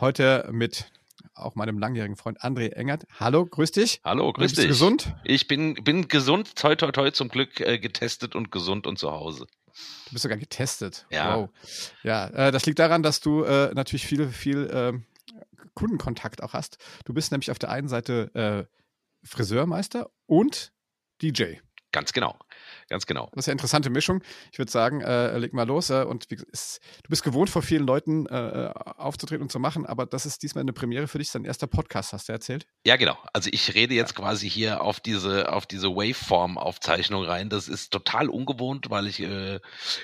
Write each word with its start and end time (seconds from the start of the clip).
Heute 0.00 0.48
mit 0.52 0.90
auch 1.34 1.54
meinem 1.54 1.78
langjährigen 1.78 2.16
Freund 2.16 2.42
André 2.42 2.72
Engert. 2.72 3.04
Hallo, 3.18 3.46
grüß 3.46 3.72
dich. 3.72 4.00
Hallo, 4.04 4.32
grüß 4.32 4.44
Bist 4.44 4.58
du 4.58 4.62
dich. 4.62 4.68
gesund? 4.70 5.14
Ich 5.24 5.48
bin, 5.48 5.74
bin 5.74 6.08
gesund, 6.08 6.56
toi 6.56 6.74
toi 6.76 6.90
toi 6.92 7.10
zum 7.10 7.28
Glück 7.28 7.60
äh, 7.60 7.78
getestet 7.78 8.34
und 8.34 8.50
gesund 8.50 8.86
und 8.86 8.98
zu 8.98 9.10
Hause. 9.12 9.46
Du 10.06 10.12
bist 10.12 10.22
sogar 10.22 10.36
getestet. 10.38 11.06
Ja. 11.10 11.36
Wow. 11.36 11.50
Ja, 12.02 12.26
äh, 12.28 12.52
das 12.52 12.66
liegt 12.66 12.78
daran, 12.78 13.02
dass 13.02 13.20
du 13.20 13.44
äh, 13.44 13.72
natürlich 13.74 14.06
viel, 14.06 14.28
viel 14.28 14.70
ähm, 14.72 15.04
Kundenkontakt 15.74 16.42
auch 16.42 16.52
hast. 16.52 16.78
Du 17.04 17.14
bist 17.14 17.32
nämlich 17.32 17.50
auf 17.50 17.58
der 17.58 17.70
einen 17.70 17.88
Seite 17.88 18.68
Friseurmeister 19.24 20.10
und 20.26 20.72
DJ. 21.22 21.54
Ganz 21.92 22.12
genau, 22.12 22.38
ganz 22.92 23.06
genau. 23.06 23.30
Das 23.32 23.44
ist 23.44 23.46
ja 23.46 23.52
eine 23.52 23.54
interessante 23.54 23.88
Mischung. 23.88 24.22
Ich 24.52 24.58
würde 24.58 24.70
sagen, 24.70 25.00
äh, 25.00 25.38
leg 25.38 25.54
mal 25.54 25.66
los. 25.66 25.88
Äh, 25.88 26.04
und 26.04 26.30
wie, 26.30 26.36
ist, 26.52 26.80
du 27.02 27.08
bist 27.08 27.24
gewohnt, 27.24 27.48
vor 27.48 27.62
vielen 27.62 27.86
Leuten 27.86 28.26
äh, 28.26 28.70
aufzutreten 28.74 29.42
und 29.42 29.50
zu 29.50 29.58
machen, 29.58 29.86
aber 29.86 30.04
das 30.04 30.26
ist 30.26 30.42
diesmal 30.42 30.60
eine 30.60 30.74
Premiere 30.74 31.08
für 31.08 31.18
dich. 31.18 31.32
Dein 31.32 31.46
erster 31.46 31.66
Podcast, 31.66 32.12
hast 32.12 32.28
du 32.28 32.32
erzählt? 32.32 32.66
Ja, 32.86 32.96
genau. 32.96 33.16
Also 33.32 33.48
ich 33.50 33.74
rede 33.74 33.94
jetzt 33.94 34.14
quasi 34.14 34.48
hier 34.48 34.82
auf 34.82 35.00
diese, 35.00 35.50
auf 35.50 35.64
diese 35.64 35.88
Waveform-Aufzeichnung 35.88 37.24
rein. 37.24 37.48
Das 37.48 37.66
ist 37.66 37.92
total 37.92 38.28
ungewohnt, 38.28 38.90
weil 38.90 39.06
ich 39.06 39.20
äh, 39.20 39.58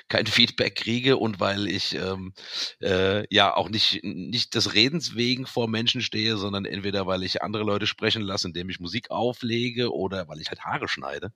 kein 0.08 0.26
Feedback 0.38 0.74
kriege 0.74 1.18
und 1.18 1.40
weil 1.40 1.68
ich 1.68 1.94
ähm, 1.94 2.32
äh, 2.80 3.26
ja 3.32 3.54
auch 3.54 3.68
nicht, 3.68 4.02
nicht 4.02 4.54
des 4.54 4.72
Redens 4.72 5.14
wegen 5.14 5.44
vor 5.44 5.68
Menschen 5.68 6.00
stehe, 6.00 6.38
sondern 6.38 6.64
entweder 6.64 7.06
weil 7.06 7.22
ich 7.22 7.42
andere 7.42 7.64
Leute 7.64 7.86
sprechen 7.86 8.22
lasse, 8.22 8.48
indem 8.48 8.70
ich 8.70 8.80
Musik 8.80 9.10
auflege 9.10 9.92
oder 9.92 10.26
weil 10.28 10.40
ich 10.40 10.48
halt 10.48 10.62
Haare 10.62 10.88
schneide. 10.88 11.32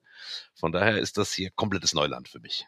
Von 0.55 0.71
daher 0.71 0.97
ist 0.97 1.19
das 1.19 1.31
hier 1.31 1.42
komplettes 1.51 1.93
Neuland 1.93 2.29
für 2.29 2.39
mich. 2.39 2.65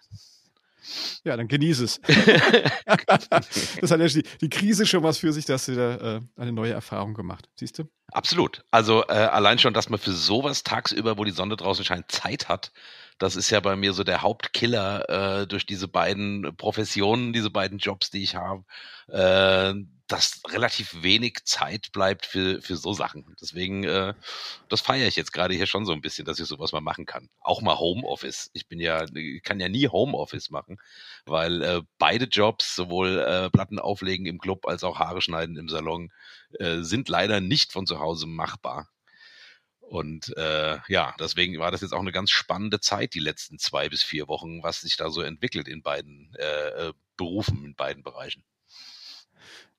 Ja, 1.23 1.35
dann 1.35 1.47
genieße 1.47 1.83
es. 1.83 1.99
das 3.81 3.91
hat 3.91 3.99
ja 3.99 4.07
die, 4.07 4.23
die 4.41 4.49
Krise 4.49 4.85
schon 4.85 5.03
was 5.03 5.17
für 5.17 5.33
sich, 5.33 5.45
dass 5.45 5.65
du 5.65 5.75
da 5.75 6.17
äh, 6.17 6.21
eine 6.35 6.51
neue 6.51 6.73
Erfahrung 6.73 7.13
gemacht. 7.13 7.49
Siehst 7.55 7.79
du? 7.79 7.85
Absolut. 8.11 8.63
Also 8.71 9.03
äh, 9.07 9.13
allein 9.13 9.57
schon, 9.57 9.73
dass 9.73 9.89
man 9.89 9.99
für 9.99 10.11
sowas 10.11 10.63
tagsüber, 10.63 11.17
wo 11.17 11.23
die 11.23 11.31
Sonne 11.31 11.55
draußen 11.55 11.83
scheint, 11.83 12.11
Zeit 12.11 12.49
hat, 12.49 12.71
das 13.17 13.35
ist 13.35 13.49
ja 13.49 13.59
bei 13.61 13.75
mir 13.75 13.93
so 13.93 14.03
der 14.03 14.21
Hauptkiller 14.21 15.41
äh, 15.41 15.47
durch 15.47 15.65
diese 15.65 15.87
beiden 15.87 16.55
Professionen, 16.57 17.33
diese 17.33 17.49
beiden 17.49 17.79
Jobs, 17.79 18.11
die 18.11 18.23
ich 18.23 18.35
habe, 18.35 18.63
äh, 19.07 19.73
dass 20.07 20.41
relativ 20.47 21.01
wenig 21.01 21.45
Zeit 21.45 21.91
bleibt 21.91 22.27
für, 22.27 22.61
für 22.61 22.75
so 22.75 22.93
Sachen. 22.93 23.35
Deswegen, 23.41 23.83
äh, 23.83 24.13
das 24.69 24.81
feiere 24.81 25.07
ich 25.07 25.15
jetzt 25.15 25.33
gerade 25.33 25.55
hier 25.55 25.65
schon 25.65 25.85
so 25.85 25.93
ein 25.93 26.01
bisschen, 26.01 26.25
dass 26.25 26.39
ich 26.39 26.47
sowas 26.47 26.73
mal 26.73 26.81
machen 26.81 27.05
kann. 27.05 27.29
Auch 27.39 27.61
mal 27.61 27.79
Homeoffice. 27.79 28.51
Ich 28.53 28.67
bin 28.67 28.79
ja, 28.79 29.05
kann 29.43 29.59
ja 29.59 29.67
nie 29.67 29.87
Homeoffice 29.87 30.51
machen, 30.51 30.77
weil 31.25 31.61
äh, 31.63 31.81
beide 31.97 32.25
Jobs, 32.25 32.75
sowohl 32.75 33.19
äh, 33.19 33.49
Platten 33.49 33.79
auflegen 33.79 34.27
im 34.27 34.37
Club 34.37 34.67
als 34.67 34.83
auch 34.83 34.99
Haare 34.99 35.21
schneiden 35.21 35.57
im 35.57 35.69
Salon, 35.69 36.11
äh, 36.59 36.81
sind 36.81 37.09
leider 37.09 37.41
nicht 37.41 37.71
von 37.71 37.87
zu 37.87 37.99
Hause 37.99 38.27
machbar. 38.27 38.89
Und 39.79 40.35
äh, 40.37 40.77
ja, 40.87 41.15
deswegen 41.19 41.59
war 41.59 41.71
das 41.71 41.81
jetzt 41.81 41.93
auch 41.93 41.99
eine 41.99 42.11
ganz 42.11 42.31
spannende 42.31 42.79
Zeit, 42.79 43.13
die 43.13 43.19
letzten 43.19 43.59
zwei 43.59 43.89
bis 43.89 44.03
vier 44.03 44.27
Wochen, 44.27 44.63
was 44.63 44.81
sich 44.81 44.97
da 44.97 45.09
so 45.09 45.21
entwickelt 45.21 45.67
in 45.67 45.81
beiden 45.81 46.33
äh, 46.37 46.89
äh 46.89 46.93
Berufen, 47.17 47.63
in 47.63 47.75
beiden 47.75 48.03
Bereichen. 48.03 48.43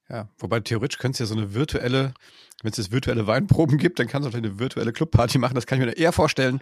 Ja, 0.09 0.29
wobei 0.39 0.61
theoretisch 0.61 0.99
könntest 0.99 1.21
du 1.21 1.25
ja 1.25 1.29
so 1.29 1.37
eine 1.37 1.55
virtuelle, 1.55 2.15
wenn 2.63 2.71
es 2.71 2.79
jetzt 2.79 2.93
virtuelle 2.93 3.27
Weinproben 3.27 3.77
gibt, 3.77 3.99
dann 3.99 4.07
kannst 4.07 4.27
du 4.27 4.31
vielleicht 4.31 4.47
eine 4.47 4.59
virtuelle 4.59 4.93
Clubparty 4.93 5.39
machen. 5.39 5.55
Das 5.55 5.67
kann 5.67 5.81
ich 5.81 5.87
mir 5.87 5.93
eher 5.93 6.13
vorstellen 6.13 6.61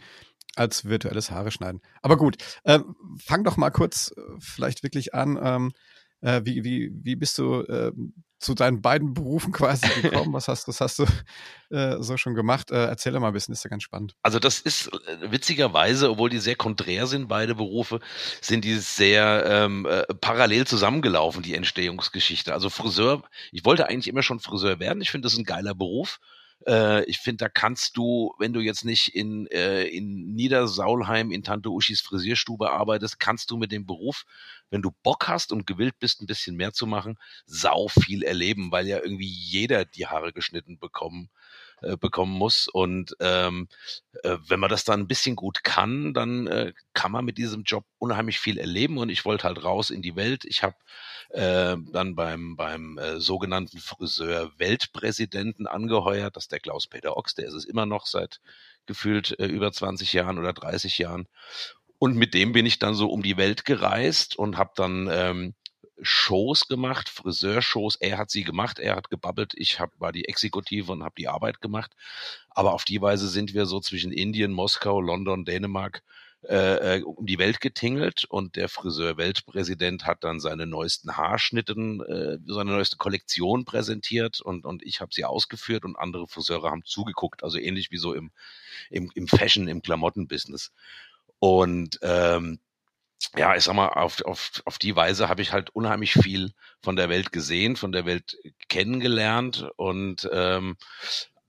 als 0.56 0.87
virtuelles 0.87 1.31
Haare 1.31 1.50
schneiden. 1.50 1.81
Aber 2.00 2.16
gut, 2.16 2.37
ähm, 2.65 2.97
fang 3.22 3.44
doch 3.44 3.56
mal 3.56 3.71
kurz 3.71 4.15
äh, 4.16 4.21
vielleicht 4.38 4.83
wirklich 4.83 5.15
an. 5.15 5.38
Ähm, 5.43 5.72
äh, 6.21 6.41
wie, 6.44 6.65
wie, 6.65 6.91
wie 7.03 7.16
bist 7.16 7.37
du 7.38 7.60
äh, 7.62 7.93
zu 8.44 8.55
deinen 8.55 8.82
beiden 8.82 9.15
Berufen 9.15 9.53
quasi 9.53 9.88
gekommen? 10.03 10.32
Was 10.32 10.49
hast, 10.49 10.69
was 10.69 10.81
hast 10.81 10.99
du 10.99 11.06
äh, 11.71 11.97
so 12.00 12.16
schon 12.16 12.34
gemacht? 12.34 12.71
Äh, 12.71 12.87
erzähl 12.87 13.12
doch 13.12 13.21
mal 13.21 13.28
ein 13.28 13.32
bisschen, 13.32 13.53
ist 13.53 13.65
ja 13.65 13.71
ganz 13.71 13.82
spannend. 13.82 14.15
Also 14.22 14.38
das 14.38 14.60
ist 14.60 14.88
äh, 14.88 15.32
witzigerweise, 15.32 16.10
obwohl 16.10 16.31
die 16.31 16.38
sehr 16.38 16.56
konträr 16.56 17.06
sind, 17.06 17.28
beide 17.28 17.54
Berufe, 17.54 18.00
sind 18.41 18.65
die 18.65 18.77
sehr 18.77 19.44
ähm, 19.47 19.87
äh, 19.87 20.04
parallel 20.21 20.66
zusammengelaufen, 20.66 21.43
die 21.43 21.54
Entstehungsgeschichte. 21.54 22.53
Also 22.53 22.71
Friseur, 22.71 23.22
ich 23.50 23.65
wollte 23.65 23.88
eigentlich 23.88 24.09
immer 24.09 24.22
schon 24.22 24.41
Friseur 24.41 24.78
werden. 24.78 25.00
Ich 25.00 25.10
finde, 25.10 25.27
das 25.27 25.33
ist 25.33 25.38
ein 25.38 25.44
geiler 25.44 25.75
Beruf. 25.75 26.21
Äh, 26.66 27.04
ich 27.04 27.19
finde, 27.19 27.44
da 27.44 27.48
kannst 27.48 27.97
du, 27.97 28.34
wenn 28.38 28.52
du 28.52 28.60
jetzt 28.60 28.84
nicht 28.84 29.14
in, 29.14 29.47
äh, 29.48 29.84
in 29.84 30.34
Niedersaulheim 30.34 31.30
in 31.30 31.42
Tante 31.42 31.70
Uschis 31.70 32.00
Frisierstube 32.00 32.70
arbeitest, 32.70 33.20
kannst 33.20 33.50
du 33.50 33.56
mit 33.56 33.72
dem 33.72 33.86
Beruf, 33.86 34.25
wenn 34.70 34.82
du 34.82 34.91
Bock 35.03 35.28
hast 35.28 35.53
und 35.53 35.66
gewillt 35.66 35.98
bist, 35.98 36.22
ein 36.22 36.26
bisschen 36.26 36.56
mehr 36.56 36.72
zu 36.72 36.86
machen, 36.86 37.19
sau 37.47 37.88
viel 37.88 38.22
erleben, 38.22 38.72
weil 38.72 38.86
ja 38.86 38.98
irgendwie 38.98 39.28
jeder 39.28 39.84
die 39.84 40.06
Haare 40.06 40.32
geschnitten 40.32 40.78
bekommen 40.78 41.30
äh, 41.82 41.96
bekommen 41.96 42.32
muss. 42.32 42.68
Und 42.68 43.16
ähm, 43.20 43.68
äh, 44.22 44.36
wenn 44.46 44.60
man 44.60 44.70
das 44.70 44.84
dann 44.84 45.00
ein 45.00 45.08
bisschen 45.08 45.36
gut 45.36 45.64
kann, 45.64 46.14
dann 46.14 46.46
äh, 46.46 46.72
kann 46.92 47.12
man 47.12 47.24
mit 47.24 47.38
diesem 47.38 47.62
Job 47.64 47.84
unheimlich 47.98 48.38
viel 48.38 48.58
erleben. 48.58 48.98
Und 48.98 49.08
ich 49.08 49.24
wollte 49.24 49.44
halt 49.44 49.62
raus 49.64 49.90
in 49.90 50.02
die 50.02 50.16
Welt. 50.16 50.44
Ich 50.44 50.62
habe 50.62 50.76
äh, 51.30 51.76
dann 51.92 52.14
beim, 52.14 52.56
beim 52.56 52.98
äh, 52.98 53.20
sogenannten 53.20 53.78
Friseur 53.78 54.52
Weltpräsidenten 54.58 55.66
angeheuert. 55.66 56.36
Das 56.36 56.44
ist 56.44 56.52
der 56.52 56.60
Klaus-Peter 56.60 57.16
Ochs, 57.16 57.34
der 57.34 57.46
ist 57.46 57.54
es 57.54 57.64
immer 57.64 57.86
noch 57.86 58.06
seit 58.06 58.41
gefühlt 58.86 59.38
äh, 59.38 59.46
über 59.46 59.72
20 59.72 60.12
Jahren 60.12 60.38
oder 60.38 60.52
30 60.52 60.98
Jahren. 60.98 61.26
Und 61.98 62.16
mit 62.16 62.34
dem 62.34 62.52
bin 62.52 62.66
ich 62.66 62.78
dann 62.78 62.94
so 62.94 63.08
um 63.08 63.22
die 63.22 63.36
Welt 63.36 63.64
gereist 63.64 64.36
und 64.36 64.58
habe 64.58 64.72
dann 64.76 65.08
ähm, 65.10 65.54
Shows 66.00 66.66
gemacht, 66.69 67.09
Friseurshows. 67.09 67.97
Er 67.97 68.19
hat 68.19 68.31
sie 68.31 68.44
gemacht, 68.44 68.78
er 68.78 68.97
hat 68.97 69.10
gebabbelt, 69.10 69.53
ich 69.55 69.81
hab, 69.81 69.99
war 70.00 70.12
die 70.12 70.27
Exekutive 70.27 70.91
und 70.93 71.03
habe 71.05 71.15
die 71.16 71.28
Arbeit 71.28 71.60
gemacht. 71.60 71.94
Aber 72.50 72.75
auf 72.75 72.84
die 72.84 73.00
Weise 73.00 73.28
sind 73.28 73.55
wir 73.55 73.66
so 73.66 73.81
zwischen 73.81 74.12
Indien, 74.12 74.53
Moskau, 74.53 75.00
London, 75.00 75.44
Dänemark 75.44 76.03
äh, 76.49 76.99
äh 76.99 77.03
um 77.03 77.27
die 77.27 77.38
Welt 77.38 77.60
getingelt 77.60 78.25
und 78.28 78.56
der 78.56 78.69
Friseur-Weltpräsident 78.69 80.04
hat 80.04 80.25
dann 80.25 80.41
seine 80.41 80.66
neuesten 80.66 81.16
Haarschnitten, 81.16 82.00
äh, 82.00 82.38
seine 82.47 82.72
neueste 82.72 82.97
Kollektion 82.97 83.65
präsentiert 83.65 84.41
und, 84.41 84.66
und 84.66 84.83
ich 84.83 85.00
habe 85.00 85.15
sie 85.15 85.25
ausgeführt 85.25 85.84
und 85.84 85.97
andere 85.97 86.27
Friseure 86.27 86.71
haben 86.71 86.84
zugeguckt, 86.84 87.43
also 87.43 87.59
ähnlich 87.59 87.91
wie 87.91 87.99
so 87.99 88.15
im, 88.15 88.31
im, 88.91 89.10
im 89.15 89.28
Fashion, 89.28 89.69
im 89.69 89.83
Klamottenbusiness. 89.83 90.72
Und 91.38 91.99
ähm, 92.03 92.59
ja, 93.37 93.56
ich 93.56 93.65
sag 93.65 93.75
mal, 93.75 93.89
auf, 93.89 94.22
auf, 94.22 94.62
auf 94.65 94.78
die 94.78 94.95
Weise 94.95 95.28
habe 95.28 95.43
ich 95.43 95.53
halt 95.53 95.71
unheimlich 95.71 96.12
viel 96.12 96.53
von 96.83 96.97
der 96.97 97.09
Welt 97.09 97.33
gesehen, 97.33 97.77
von 97.77 97.93
der 97.93 98.06
Welt 98.06 98.37
kennengelernt 98.69 99.69
und 99.77 100.28
ähm, 100.33 100.77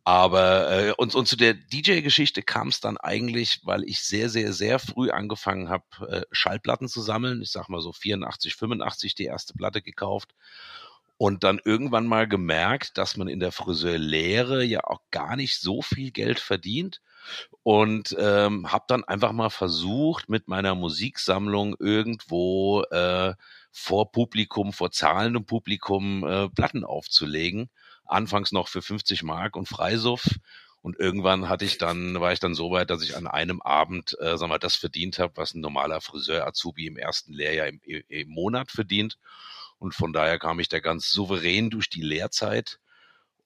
aber 0.08 0.70
äh, 0.70 0.94
und, 0.98 1.16
und 1.16 1.28
zu 1.28 1.36
der 1.36 1.56
DJ-Geschichte 1.56 2.44
kam 2.44 2.68
es 2.68 2.80
dann 2.80 2.98
eigentlich, 2.98 3.62
weil 3.64 3.84
ich 3.84 4.02
sehr, 4.02 4.30
sehr, 4.30 4.54
sehr 4.54 4.78
früh 4.78 5.10
angefangen 5.10 5.70
habe, 5.70 5.84
äh, 6.08 6.22
Schallplatten 6.32 6.88
zu 6.88 7.02
sammeln. 7.02 7.42
Ich 7.42 7.50
sag 7.50 7.70
mal 7.70 7.82
so 7.82 7.92
84, 7.92 8.56
85 8.56 9.16
die 9.16 9.26
erste 9.26 9.56
Platte 9.56 9.82
gekauft 9.82 10.36
und 11.18 11.44
dann 11.44 11.62
irgendwann 11.64 12.08
mal 12.08 12.28
gemerkt, 12.28 12.98
dass 12.98 13.18
man 13.18 13.28
in 13.28 13.40
der 13.40 13.52
Friseurlehre 13.52 14.64
ja 14.64 14.84
auch 14.84 15.02
gar 15.12 15.36
nicht 15.36 15.60
so 15.60 15.82
viel 15.82 16.12
Geld 16.12 16.40
verdient 16.40 17.02
und 17.64 18.16
ähm, 18.20 18.72
habe 18.72 18.86
dann 18.88 19.04
einfach 19.04 19.32
mal 19.32 19.50
versucht, 19.50 20.30
mit 20.30 20.48
meiner 20.48 20.76
Musiksammlung 20.76 21.76
irgendwo 21.80 22.84
äh, 22.92 23.34
vor 23.72 24.12
Publikum, 24.12 24.74
vor 24.74 24.92
zahlendem 24.92 25.46
Publikum 25.46 26.26
äh, 26.26 26.50
Platten 26.50 26.84
aufzulegen. 26.84 27.70
Anfangs 28.06 28.52
noch 28.52 28.68
für 28.68 28.82
50 28.82 29.24
Mark 29.24 29.56
und 29.56 29.68
Freisuff. 29.68 30.28
Und 30.82 31.00
irgendwann 31.00 31.50
hatte 31.50 31.66
ich 31.66 31.80
dann, 31.80 32.20
war 32.22 32.32
ich 32.32 32.40
dann 32.40 32.54
so 32.54 32.70
weit, 32.70 32.92
dass 32.92 33.02
ich 33.02 33.18
an 33.18 33.26
einem 33.26 33.60
Abend, 33.62 34.16
äh, 34.20 34.38
sag 34.38 34.50
mal, 34.50 34.60
das 34.60 34.76
verdient 34.76 35.18
habe, 35.18 35.34
was 35.36 35.56
ein 35.56 35.62
normaler 35.62 36.00
Friseur-Azubi 36.00 36.86
im 36.86 36.98
ersten 36.98 37.34
Lehrjahr 37.34 37.68
im, 37.68 37.82
im 37.84 38.30
Monat 38.30 38.70
verdient. 38.70 39.18
Und 39.86 39.94
von 39.94 40.14
daher 40.14 40.40
kam 40.40 40.60
ich 40.60 40.68
da 40.68 40.80
ganz 40.80 41.12
souverän 41.12 41.70
durch 41.70 41.92
die 41.92 42.02
Lehrzeit 42.02 42.80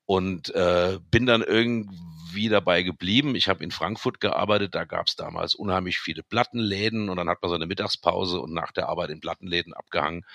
und 0.05 0.55
äh, 0.55 0.97
bin 1.11 1.25
dann 1.25 1.41
irgendwie 1.41 2.47
dabei 2.47 2.81
geblieben. 2.81 3.35
Ich 3.35 3.49
habe 3.49 3.61
in 3.61 3.71
Frankfurt 3.71 4.21
gearbeitet, 4.21 4.73
da 4.73 4.85
gab 4.85 5.07
es 5.07 5.17
damals 5.17 5.53
unheimlich 5.53 5.99
viele 5.99 6.23
Plattenläden 6.23 7.09
und 7.09 7.17
dann 7.17 7.27
hat 7.27 7.41
man 7.41 7.49
so 7.49 7.55
eine 7.55 7.65
Mittagspause 7.65 8.39
und 8.39 8.53
nach 8.53 8.71
der 8.71 8.87
Arbeit 8.87 9.09
in 9.09 9.19
Plattenläden 9.19 9.73
abgehangen. 9.73 10.25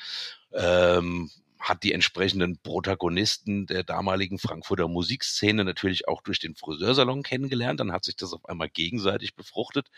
Ähm, 0.52 1.30
hat 1.64 1.82
die 1.82 1.92
entsprechenden 1.92 2.58
Protagonisten 2.58 3.66
der 3.66 3.84
damaligen 3.84 4.38
Frankfurter 4.38 4.86
Musikszene 4.86 5.64
natürlich 5.64 6.06
auch 6.06 6.20
durch 6.20 6.38
den 6.38 6.54
Friseursalon 6.54 7.22
kennengelernt. 7.22 7.80
Dann 7.80 7.90
hat 7.90 8.04
sich 8.04 8.16
das 8.16 8.34
auf 8.34 8.44
einmal 8.44 8.68
gegenseitig 8.68 9.34
befruchtet. 9.34 9.88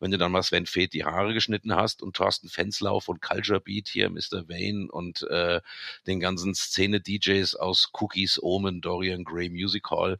Wenn 0.00 0.10
du 0.10 0.18
dann 0.18 0.32
mal 0.32 0.42
Sven 0.42 0.66
Feth 0.66 0.92
die 0.92 1.04
Haare 1.04 1.32
geschnitten 1.32 1.74
hast 1.74 2.02
und 2.02 2.14
Thorsten 2.14 2.50
Fenslauf 2.50 3.08
und 3.08 3.22
Culture 3.22 3.58
Beat 3.60 3.88
hier, 3.88 4.10
Mr. 4.10 4.48
Wayne 4.48 4.92
und 4.92 5.22
äh, 5.22 5.62
den 6.06 6.20
ganzen 6.20 6.54
Szene-DJs 6.54 7.54
aus 7.54 7.88
Cookies, 7.94 8.38
Omen, 8.42 8.82
Dorian 8.82 9.24
Gray 9.24 9.48
Music 9.48 9.90
Hall 9.90 10.18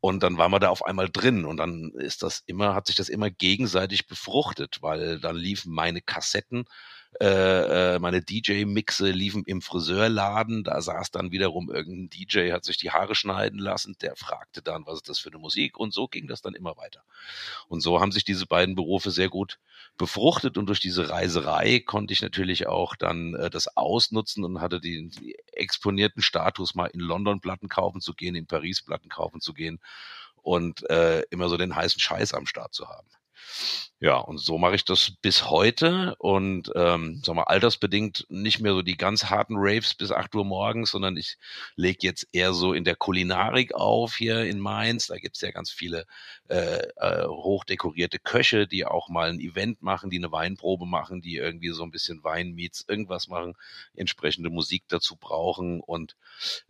und 0.00 0.22
dann 0.22 0.38
waren 0.38 0.52
wir 0.52 0.60
da 0.60 0.68
auf 0.68 0.84
einmal 0.84 1.08
drin 1.08 1.44
und 1.44 1.56
dann 1.56 1.90
ist 1.90 2.22
das 2.22 2.44
immer, 2.46 2.74
hat 2.74 2.86
sich 2.86 2.94
das 2.94 3.08
immer 3.08 3.30
gegenseitig 3.30 4.06
befruchtet, 4.06 4.78
weil 4.80 5.18
dann 5.18 5.36
liefen 5.36 5.72
meine 5.72 6.00
Kassetten 6.00 6.66
äh, 7.20 7.94
äh, 7.94 7.98
meine 7.98 8.22
DJ-Mixe 8.22 9.10
liefen 9.10 9.42
im 9.44 9.60
Friseurladen, 9.60 10.62
da 10.62 10.80
saß 10.80 11.10
dann 11.10 11.32
wiederum 11.32 11.70
irgendein 11.70 12.10
DJ, 12.10 12.52
hat 12.52 12.64
sich 12.64 12.76
die 12.76 12.90
Haare 12.90 13.14
schneiden 13.14 13.58
lassen, 13.58 13.96
der 14.00 14.14
fragte 14.14 14.62
dann, 14.62 14.86
was 14.86 14.96
ist 14.96 15.08
das 15.08 15.18
für 15.18 15.30
eine 15.30 15.38
Musik 15.38 15.78
und 15.78 15.92
so 15.92 16.06
ging 16.06 16.28
das 16.28 16.42
dann 16.42 16.54
immer 16.54 16.76
weiter. 16.76 17.02
Und 17.66 17.80
so 17.80 18.00
haben 18.00 18.12
sich 18.12 18.24
diese 18.24 18.46
beiden 18.46 18.74
Berufe 18.76 19.10
sehr 19.10 19.28
gut 19.28 19.58
befruchtet 19.96 20.56
und 20.58 20.66
durch 20.66 20.80
diese 20.80 21.08
Reiserei 21.08 21.80
konnte 21.80 22.12
ich 22.12 22.22
natürlich 22.22 22.66
auch 22.68 22.94
dann 22.94 23.34
äh, 23.34 23.50
das 23.50 23.76
ausnutzen 23.76 24.44
und 24.44 24.60
hatte 24.60 24.80
den 24.80 25.10
exponierten 25.52 26.22
Status, 26.22 26.74
mal 26.74 26.86
in 26.86 27.00
London 27.00 27.40
Platten 27.40 27.68
kaufen 27.68 28.00
zu 28.00 28.14
gehen, 28.14 28.36
in 28.36 28.46
Paris 28.46 28.82
Platten 28.82 29.08
kaufen 29.08 29.40
zu 29.40 29.54
gehen 29.54 29.80
und 30.36 30.88
äh, 30.88 31.22
immer 31.30 31.48
so 31.48 31.56
den 31.56 31.74
heißen 31.74 32.00
Scheiß 32.00 32.32
am 32.34 32.46
Start 32.46 32.74
zu 32.74 32.88
haben. 32.88 33.08
Ja, 34.00 34.18
und 34.18 34.38
so 34.38 34.58
mache 34.58 34.76
ich 34.76 34.84
das 34.84 35.10
bis 35.10 35.50
heute 35.50 36.14
und 36.18 36.70
ähm, 36.76 37.20
sag 37.24 37.34
mal, 37.34 37.42
altersbedingt 37.42 38.26
nicht 38.28 38.60
mehr 38.60 38.72
so 38.72 38.82
die 38.82 38.96
ganz 38.96 39.24
harten 39.24 39.56
Raves 39.56 39.96
bis 39.96 40.12
8 40.12 40.32
Uhr 40.36 40.44
morgens, 40.44 40.92
sondern 40.92 41.16
ich 41.16 41.36
lege 41.74 41.98
jetzt 42.02 42.28
eher 42.30 42.52
so 42.52 42.74
in 42.74 42.84
der 42.84 42.94
Kulinarik 42.94 43.74
auf 43.74 44.14
hier 44.14 44.44
in 44.44 44.60
Mainz. 44.60 45.08
Da 45.08 45.16
gibt's 45.16 45.40
ja 45.40 45.50
ganz 45.50 45.72
viele 45.72 46.06
äh, 46.48 46.86
äh, 46.96 47.26
hochdekorierte 47.26 48.20
Köche, 48.20 48.68
die 48.68 48.86
auch 48.86 49.08
mal 49.08 49.30
ein 49.30 49.40
Event 49.40 49.82
machen, 49.82 50.10
die 50.10 50.18
eine 50.18 50.30
Weinprobe 50.30 50.86
machen, 50.86 51.20
die 51.20 51.34
irgendwie 51.34 51.70
so 51.70 51.82
ein 51.82 51.90
bisschen 51.90 52.22
Wein 52.22 52.52
meets 52.54 52.84
irgendwas 52.86 53.26
machen, 53.26 53.54
entsprechende 53.96 54.48
Musik 54.48 54.84
dazu 54.86 55.16
brauchen 55.16 55.80
und 55.80 56.14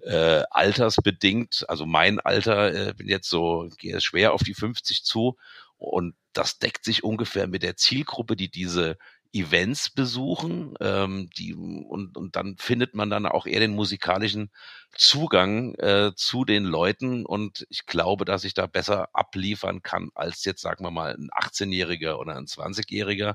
äh, 0.00 0.44
altersbedingt, 0.50 1.66
also 1.68 1.84
mein 1.84 2.20
Alter, 2.20 2.88
äh, 2.88 2.94
bin 2.94 3.08
jetzt 3.08 3.28
so, 3.28 3.68
gehe 3.76 4.00
schwer 4.00 4.32
auf 4.32 4.42
die 4.42 4.54
50 4.54 5.04
zu 5.04 5.36
und 5.78 6.14
das 6.32 6.58
deckt 6.58 6.84
sich 6.84 7.04
ungefähr 7.04 7.46
mit 7.46 7.62
der 7.62 7.76
Zielgruppe, 7.76 8.36
die 8.36 8.50
diese 8.50 8.98
Events 9.32 9.90
besuchen, 9.90 10.74
ähm, 10.80 11.28
die 11.36 11.54
und, 11.54 12.16
und 12.16 12.36
dann 12.36 12.56
findet 12.58 12.94
man 12.94 13.10
dann 13.10 13.26
auch 13.26 13.46
eher 13.46 13.60
den 13.60 13.74
musikalischen 13.74 14.50
Zugang 14.94 15.74
äh, 15.74 16.12
zu 16.16 16.44
den 16.44 16.64
Leuten 16.64 17.26
und 17.26 17.66
ich 17.68 17.86
glaube, 17.86 18.24
dass 18.24 18.44
ich 18.44 18.54
da 18.54 18.66
besser 18.66 19.08
abliefern 19.12 19.82
kann 19.82 20.10
als 20.14 20.44
jetzt, 20.44 20.62
sagen 20.62 20.84
wir 20.84 20.90
mal, 20.90 21.14
ein 21.14 21.30
18-Jähriger 21.30 22.14
oder 22.18 22.36
ein 22.36 22.46
20-Jähriger. 22.46 23.34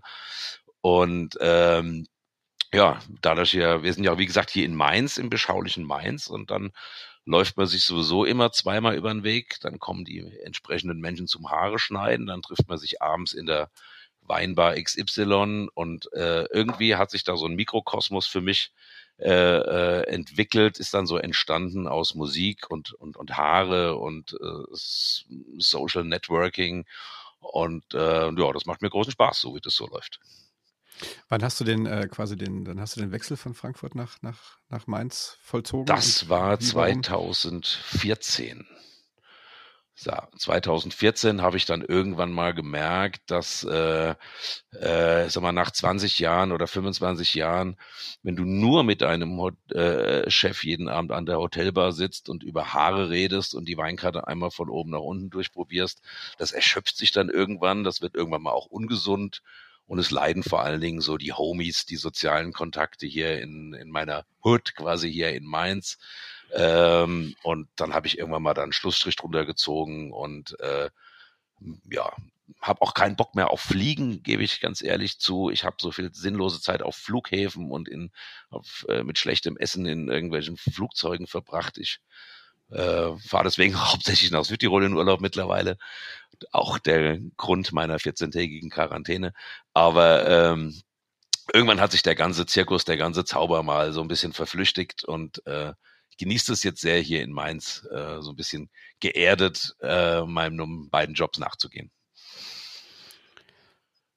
Und 0.82 1.38
ähm, 1.42 2.08
ja, 2.74 3.00
dadurch 3.22 3.54
ja, 3.54 3.84
wir 3.84 3.94
sind 3.94 4.04
ja 4.04 4.18
wie 4.18 4.26
gesagt 4.26 4.50
hier 4.50 4.66
in 4.66 4.76
Mainz, 4.76 5.18
im 5.18 5.30
beschaulichen 5.30 5.86
Mainz 5.86 6.28
und 6.28 6.50
dann 6.50 6.72
läuft 7.26 7.58
man 7.58 7.68
sich 7.68 7.86
sowieso 7.86 8.26
immer 8.26 8.52
zweimal 8.52 8.96
über 8.96 9.14
den 9.14 9.24
Weg, 9.24 9.60
dann 9.62 9.80
kommen 9.80 10.06
die 10.06 10.20
entsprechenden 10.44 11.00
Menschen 11.00 11.28
zum 11.28 11.50
Haare 11.50 11.80
schneiden, 11.80 12.26
dann 12.26 12.42
trifft 12.42 12.68
man 12.68 12.78
sich 12.78 13.02
abends 13.02 13.34
in 13.34 13.46
der 13.46 13.70
Weinbar 14.26 14.76
XY 14.76 15.68
und 15.74 16.12
äh, 16.14 16.46
irgendwie 16.46 16.96
hat 16.96 17.12
sich 17.12 17.24
da 17.26 17.36
so 17.36 17.46
ein 17.46 17.56
Mikrokosmos 17.56 18.26
für 18.26 18.42
mich 18.42 18.72
äh, 19.20 19.30
äh, 19.30 20.08
entwickelt, 20.08 20.80
ist 20.80 20.94
dann 20.94 21.08
so 21.08 21.18
entstanden 21.18 21.88
aus 21.88 22.16
Musik 22.16 22.70
und, 22.72 22.94
und, 22.94 23.18
und 23.18 23.38
Haare 23.38 23.98
und 23.98 24.34
äh, 24.34 24.76
Social 25.58 26.06
Networking 26.06 26.86
und 27.40 27.94
äh, 27.94 28.32
ja, 28.32 28.52
das 28.54 28.66
macht 28.66 28.82
mir 28.82 28.90
großen 28.90 29.12
Spaß, 29.12 29.42
so 29.42 29.56
wie 29.56 29.62
das 29.62 29.76
so 29.76 29.88
läuft. 29.88 30.20
Wann 31.30 31.44
hast 31.44 31.60
du 31.60 31.64
den 31.64 31.86
äh, 31.86 32.08
quasi 32.10 32.36
den, 32.36 32.66
dann 32.66 32.80
hast 32.80 32.96
du 32.96 33.02
den 33.02 33.12
Wechsel 33.12 33.38
von 33.38 33.54
Frankfurt 33.54 33.94
nach, 33.96 34.22
nach, 34.22 34.58
nach 34.70 34.88
Mainz 34.88 35.38
vollzogen? 35.42 35.86
Das 35.86 36.30
war 36.30 36.60
2014. 36.60 38.66
So, 39.96 40.12
2014 40.40 41.44
habe 41.44 41.58
ich 41.58 41.68
dann 41.68 41.84
irgendwann 41.84 42.32
mal 42.32 42.56
gemerkt, 42.56 43.30
dass, 43.30 43.64
äh, 43.64 44.16
äh, 44.72 45.30
sag 45.30 45.44
mal, 45.44 45.52
nach 45.52 45.70
20 45.70 46.18
Jahren 46.18 46.52
oder 46.52 46.66
25 46.66 47.36
Jahren, 47.36 47.78
wenn 48.24 48.36
du 48.36 48.44
nur 48.44 48.84
mit 48.84 49.04
einem 49.04 49.40
äh, 49.70 50.28
Chef 50.32 50.64
jeden 50.64 50.90
Abend 50.90 51.12
an 51.12 51.28
der 51.28 51.38
Hotelbar 51.38 51.92
sitzt 51.92 52.28
und 52.28 52.42
über 52.42 52.74
Haare 52.74 53.12
redest 53.12 53.54
und 53.54 53.66
die 53.66 53.78
Weinkarte 53.78 54.28
einmal 54.28 54.50
von 54.50 54.68
oben 54.68 54.90
nach 54.90 55.00
unten 55.00 55.30
durchprobierst, 55.30 56.02
das 56.40 56.54
erschöpft 56.54 56.98
sich 56.98 57.12
dann 57.12 57.30
irgendwann, 57.30 57.84
das 57.84 58.02
wird 58.02 58.16
irgendwann 58.16 58.42
mal 58.42 58.52
auch 58.52 58.66
ungesund 58.66 59.44
und 59.86 60.00
es 60.00 60.12
leiden 60.12 60.44
vor 60.44 60.62
allen 60.62 60.82
Dingen 60.82 61.02
so 61.02 61.18
die 61.18 61.34
Homies, 61.34 61.86
die 61.86 61.98
sozialen 61.98 62.54
Kontakte 62.54 63.06
hier 63.06 63.42
in, 63.42 63.74
in 63.74 63.90
meiner 63.90 64.26
Hood, 64.44 64.76
quasi 64.76 65.12
hier 65.12 65.34
in 65.34 65.46
Mainz. 65.46 65.98
Ähm, 66.54 67.36
und 67.44 67.68
dann 67.76 67.94
habe 67.94 68.08
ich 68.08 68.18
irgendwann 68.18 68.44
mal 68.44 68.54
da 68.54 68.64
einen 68.64 68.74
Schlussstrich 68.74 69.16
drunter 69.16 69.46
gezogen 69.46 70.12
und 70.12 70.60
äh, 70.60 70.90
ja, 71.90 72.12
habe 72.62 72.82
auch 72.82 72.94
keinen 72.94 73.16
Bock 73.16 73.36
mehr 73.36 73.52
auf 73.52 73.62
Fliegen, 73.62 74.24
gebe 74.24 74.44
ich 74.44 74.62
ganz 74.62 74.82
ehrlich 74.82 75.20
zu. 75.20 75.50
Ich 75.50 75.64
habe 75.64 75.78
so 75.80 75.92
viel 75.92 76.14
sinnlose 76.14 76.62
Zeit 76.62 76.82
auf 76.82 76.96
Flughäfen 76.96 77.72
und 77.72 77.90
in, 77.90 78.12
auf, 78.50 78.86
äh, 78.90 79.04
mit 79.04 79.18
schlechtem 79.18 79.58
Essen 79.58 79.86
in 79.86 80.10
irgendwelchen 80.10 80.58
Flugzeugen 80.58 81.28
verbracht. 81.28 81.78
Ich 81.78 82.00
äh, 82.72 83.18
fahre 83.28 83.46
deswegen 83.46 83.76
hauptsächlich 83.92 84.32
nach 84.32 84.46
Südtirol 84.46 84.84
in 84.84 84.94
Urlaub 84.94 85.22
mittlerweile. 85.22 85.78
Auch 86.52 86.80
der 86.80 87.20
Grund 87.38 87.72
meiner 87.74 87.98
14-tägigen 87.98 88.70
Quarantäne. 88.70 89.34
Aber 89.74 90.28
ähm, 90.28 90.82
irgendwann 91.54 91.82
hat 91.82 91.92
sich 91.92 92.04
der 92.04 92.16
ganze 92.16 92.46
Zirkus, 92.46 92.86
der 92.86 92.98
ganze 92.98 93.26
Zauber 93.26 93.64
mal 93.64 93.94
so 93.94 94.02
ein 94.02 94.08
bisschen 94.08 94.34
verflüchtigt 94.34 95.04
und 95.04 95.46
äh, 95.46 95.74
ich 96.14 96.18
genieße 96.18 96.54
es 96.54 96.64
jetzt 96.64 96.82
sehr 96.82 97.00
hier 97.00 97.24
in 97.24 97.32
Mainz, 97.32 97.88
äh, 97.92 98.22
so 98.22 98.32
ein 98.32 98.36
bisschen 98.36 98.70
geerdet, 99.00 99.76
äh, 99.82 100.22
meinen 100.22 100.90
beiden 100.92 101.16
Jobs 101.16 101.40
nachzugehen. 101.40 101.92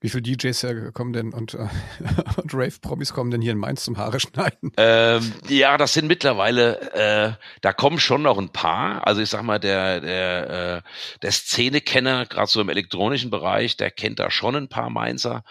Wie 0.01 0.11
viele 0.11 0.23
DJs 0.23 0.93
kommen 0.93 1.15
denn 1.15 1.33
und, 1.33 1.55
äh, 1.55 1.69
und 2.37 2.53
Rave-Promis 2.53 3.15
kommen 3.15 3.31
denn 3.31 3.41
hier 3.41 3.53
in 3.53 3.59
Mainz 3.59 3.85
zum 3.85 3.97
Haare 3.97 4.21
schneiden? 4.21 4.71
Ähm, 4.77 5.33
ja, 5.49 5.79
das 5.79 5.95
sind 5.95 6.07
mittlerweile, 6.07 6.93
äh, 6.93 7.33
da 7.63 7.73
kommen 7.73 7.99
schon 7.99 8.23
noch 8.23 8.37
ein 8.37 8.51
paar. 8.51 9.07
Also 9.07 9.23
ich 9.23 9.31
sag 9.31 9.43
mal, 9.43 9.59
der, 9.59 10.01
der, 10.01 10.51
äh, 10.77 10.83
der 11.23 11.33
Szenekenner, 11.33 12.27
gerade 12.27 12.51
so 12.51 12.61
im 12.61 12.69
elektronischen 12.69 13.31
Bereich, 13.31 13.79
der 13.79 13.91
kennt 13.91 14.19
da 14.19 14.31
schon 14.31 14.55
ein 14.55 14.69
paar 14.69 14.91
Mainzer. 14.91 15.45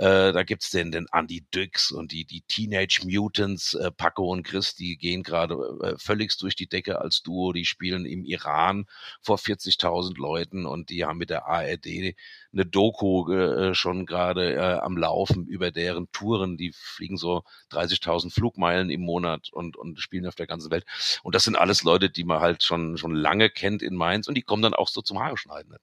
Äh, 0.00 0.32
da 0.32 0.44
gibt's 0.44 0.70
den, 0.70 0.90
den 0.90 1.06
Andy 1.12 1.44
Dix 1.54 1.92
und 1.92 2.12
die, 2.12 2.24
die 2.24 2.40
Teenage 2.40 3.02
Mutants, 3.04 3.74
äh, 3.74 3.90
Paco 3.90 4.32
und 4.32 4.44
Chris, 4.44 4.74
die 4.74 4.96
gehen 4.96 5.22
gerade 5.22 5.54
äh, 5.82 5.98
völligst 5.98 6.40
durch 6.40 6.56
die 6.56 6.68
Decke 6.68 7.02
als 7.02 7.20
Duo. 7.20 7.52
Die 7.52 7.66
spielen 7.66 8.06
im 8.06 8.24
Iran 8.24 8.86
vor 9.20 9.36
40.000 9.36 10.16
Leuten 10.18 10.64
und 10.64 10.88
die 10.88 11.04
haben 11.04 11.18
mit 11.18 11.28
der 11.28 11.44
ARD 11.46 12.14
eine 12.50 12.64
Doku 12.64 13.30
äh, 13.30 13.74
schon 13.74 14.06
gerade 14.06 14.54
äh, 14.54 14.78
am 14.78 14.96
Laufen 14.96 15.46
über 15.46 15.70
deren 15.70 16.10
Touren. 16.12 16.56
Die 16.56 16.72
fliegen 16.72 17.18
so 17.18 17.42
30.000 17.70 18.32
Flugmeilen 18.32 18.88
im 18.88 19.02
Monat 19.02 19.50
und, 19.52 19.76
und 19.76 20.00
spielen 20.00 20.26
auf 20.26 20.34
der 20.34 20.46
ganzen 20.46 20.70
Welt. 20.70 20.86
Und 21.22 21.34
das 21.34 21.44
sind 21.44 21.56
alles 21.56 21.82
Leute, 21.82 22.08
die 22.08 22.24
man 22.24 22.40
halt 22.40 22.62
schon, 22.62 22.96
schon 22.96 23.14
lange 23.14 23.50
kennt 23.50 23.82
in 23.82 23.96
Mainz 23.96 24.28
und 24.28 24.34
die 24.34 24.42
kommen 24.42 24.62
dann 24.62 24.72
auch 24.72 24.88
so 24.88 25.02
zum 25.02 25.18
Haare 25.18 25.36
schneiden. 25.36 25.76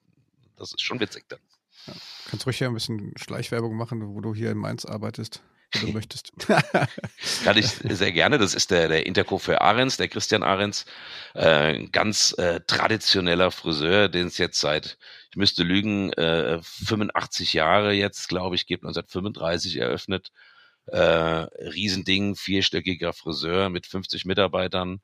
Das 0.56 0.72
ist 0.72 0.82
schon 0.82 1.00
witzig 1.00 1.26
dann. 1.28 1.40
Ja. 1.86 1.94
Kannst 2.30 2.46
ruhig 2.46 2.58
hier 2.58 2.68
ein 2.68 2.74
bisschen 2.74 3.14
Schleichwerbung 3.18 3.76
machen, 3.76 4.14
wo 4.14 4.22
du 4.22 4.34
hier 4.34 4.52
in 4.52 4.58
Mainz 4.58 4.86
arbeitest, 4.86 5.42
wenn 5.74 5.88
du 5.88 5.94
möchtest. 5.94 6.32
Kann 7.44 7.58
ich 7.58 7.68
sehr 7.68 8.12
gerne. 8.12 8.38
Das 8.38 8.54
ist 8.54 8.72
der, 8.72 8.88
der 8.88 9.06
Interco 9.06 9.38
für 9.38 9.62
Ahrens, 9.62 9.98
der 9.98 10.08
Christian 10.08 10.44
Ahrens. 10.44 10.86
Äh, 11.34 11.88
ganz 11.88 12.34
äh, 12.38 12.62
traditioneller 12.68 13.52
Friseur, 13.52 14.10
den 14.10 14.28
es 14.28 14.38
jetzt 14.38 14.60
seit, 14.60 14.98
ich 15.32 15.38
müsste 15.38 15.64
lügen, 15.64 16.12
äh, 16.14 16.60
85 16.62 17.54
Jahre 17.54 17.94
jetzt, 17.94 18.28
glaube 18.28 18.56
ich, 18.56 18.66
gibt 18.66 18.84
1935 18.84 19.78
eröffnet. 19.78 20.32
Äh, 20.88 21.00
Riesending, 21.00 22.36
vierstöckiger 22.36 23.12
Friseur 23.12 23.70
mit 23.70 23.86
50 23.86 24.26
Mitarbeitern 24.26 25.02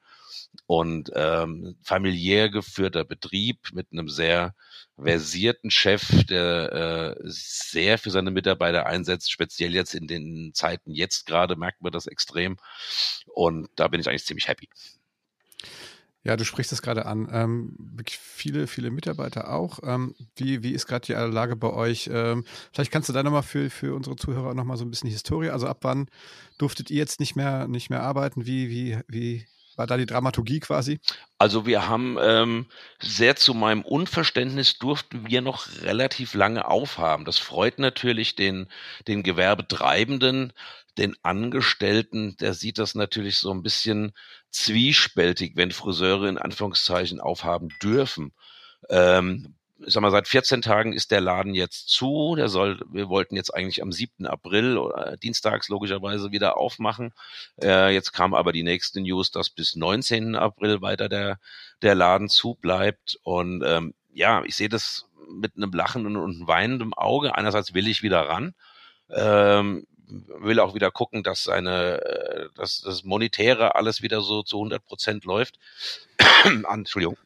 und 0.65 1.11
ähm, 1.13 1.75
familiär 1.83 2.49
geführter 2.49 3.03
Betrieb 3.03 3.57
mit 3.73 3.87
einem 3.91 4.07
sehr 4.09 4.55
versierten 4.97 5.71
Chef, 5.71 6.07
der 6.25 7.15
äh, 7.17 7.21
sehr 7.23 7.97
für 7.97 8.11
seine 8.11 8.31
Mitarbeiter 8.31 8.85
einsetzt, 8.85 9.31
speziell 9.31 9.73
jetzt 9.73 9.95
in 9.95 10.07
den 10.07 10.53
Zeiten 10.53 10.91
jetzt 10.91 11.25
gerade 11.25 11.55
merkt 11.55 11.81
man 11.81 11.91
das 11.91 12.07
extrem 12.07 12.57
und 13.33 13.69
da 13.75 13.87
bin 13.87 13.99
ich 13.99 14.07
eigentlich 14.07 14.25
ziemlich 14.25 14.47
happy. 14.47 14.69
Ja, 16.25 16.37
du 16.37 16.45
sprichst 16.45 16.71
es 16.71 16.81
gerade 16.81 17.05
an. 17.05 17.27
Ähm, 17.33 17.75
viele, 18.07 18.67
viele 18.67 18.91
Mitarbeiter 18.91 19.49
auch. 19.51 19.79
Ähm, 19.83 20.15
wie, 20.37 20.63
wie 20.63 20.71
ist 20.71 20.87
gerade 20.87 21.05
die 21.05 21.11
Lage 21.11 21.57
bei 21.57 21.69
euch? 21.69 22.09
Ähm, 22.11 22.45
vielleicht 22.71 22.91
kannst 22.91 23.09
du 23.09 23.13
da 23.13 23.23
nochmal 23.23 23.43
für, 23.43 23.69
für 23.69 23.93
unsere 23.93 24.15
Zuhörer 24.15 24.53
nochmal 24.53 24.77
so 24.77 24.85
ein 24.85 24.89
bisschen 24.89 25.07
die 25.07 25.13
Historie. 25.13 25.49
Also 25.49 25.67
ab 25.67 25.79
wann 25.81 26.07
durftet 26.57 26.89
ihr 26.89 26.97
jetzt 26.97 27.19
nicht 27.19 27.35
mehr, 27.35 27.67
nicht 27.67 27.89
mehr 27.89 28.03
arbeiten? 28.03 28.45
Wie, 28.45 28.69
wie, 28.69 28.99
wie 29.09 29.45
war 29.77 29.87
da 29.87 29.97
die 29.97 30.05
Dramaturgie 30.05 30.59
quasi? 30.59 30.99
Also 31.37 31.65
wir 31.65 31.87
haben 31.87 32.17
ähm, 32.21 32.67
sehr 32.99 33.35
zu 33.35 33.53
meinem 33.53 33.81
Unverständnis 33.83 34.77
durften 34.77 35.27
wir 35.27 35.41
noch 35.41 35.67
relativ 35.81 36.33
lange 36.33 36.67
aufhaben. 36.67 37.25
Das 37.25 37.37
freut 37.37 37.79
natürlich 37.79 38.35
den, 38.35 38.67
den 39.07 39.23
Gewerbetreibenden, 39.23 40.53
den 40.97 41.15
Angestellten, 41.23 42.37
der 42.37 42.53
sieht 42.53 42.77
das 42.77 42.95
natürlich 42.95 43.37
so 43.37 43.51
ein 43.51 43.63
bisschen 43.63 44.13
zwiespältig, 44.51 45.53
wenn 45.55 45.71
Friseure 45.71 46.29
in 46.29 46.37
Anführungszeichen 46.37 47.19
aufhaben 47.19 47.69
dürfen. 47.81 48.33
Ähm, 48.89 49.55
ich 49.85 49.93
sag 49.93 50.01
mal, 50.01 50.11
seit 50.11 50.27
14 50.27 50.61
Tagen 50.61 50.93
ist 50.93 51.11
der 51.11 51.21
Laden 51.21 51.53
jetzt 51.53 51.89
zu. 51.89 52.35
Der 52.35 52.49
soll, 52.49 52.79
wir 52.91 53.09
wollten 53.09 53.35
jetzt 53.35 53.53
eigentlich 53.53 53.81
am 53.81 53.91
7. 53.91 54.25
April 54.25 54.77
oder 54.77 55.17
dienstags 55.17 55.69
logischerweise 55.69 56.31
wieder 56.31 56.57
aufmachen. 56.57 57.13
Äh, 57.61 57.93
jetzt 57.93 58.11
kam 58.13 58.33
aber 58.33 58.51
die 58.51 58.63
nächste 58.63 59.01
News, 59.01 59.31
dass 59.31 59.49
bis 59.49 59.75
19. 59.75 60.35
April 60.35 60.81
weiter 60.81 61.09
der, 61.09 61.39
der 61.81 61.95
Laden 61.95 62.29
zu 62.29 62.55
bleibt. 62.55 63.19
Und 63.23 63.63
ähm, 63.65 63.93
ja, 64.13 64.43
ich 64.43 64.55
sehe 64.55 64.69
das 64.69 65.07
mit 65.29 65.55
einem 65.55 65.71
lachenden 65.71 66.17
und 66.17 66.47
weinenden 66.47 66.93
Auge. 66.93 67.35
Einerseits 67.35 67.73
will 67.73 67.87
ich 67.87 68.03
wieder 68.03 68.21
ran. 68.27 68.53
Ähm, 69.09 69.87
will 70.07 70.59
auch 70.59 70.75
wieder 70.75 70.91
gucken, 70.91 71.23
dass 71.23 71.43
seine, 71.43 72.01
äh, 72.01 72.49
dass 72.55 72.81
das 72.81 73.03
Monetäre 73.03 73.75
alles 73.75 74.01
wieder 74.01 74.21
so 74.21 74.43
zu 74.43 74.57
100 74.57 74.83
Prozent 74.83 75.25
läuft. 75.25 75.59
Entschuldigung. 76.43 77.17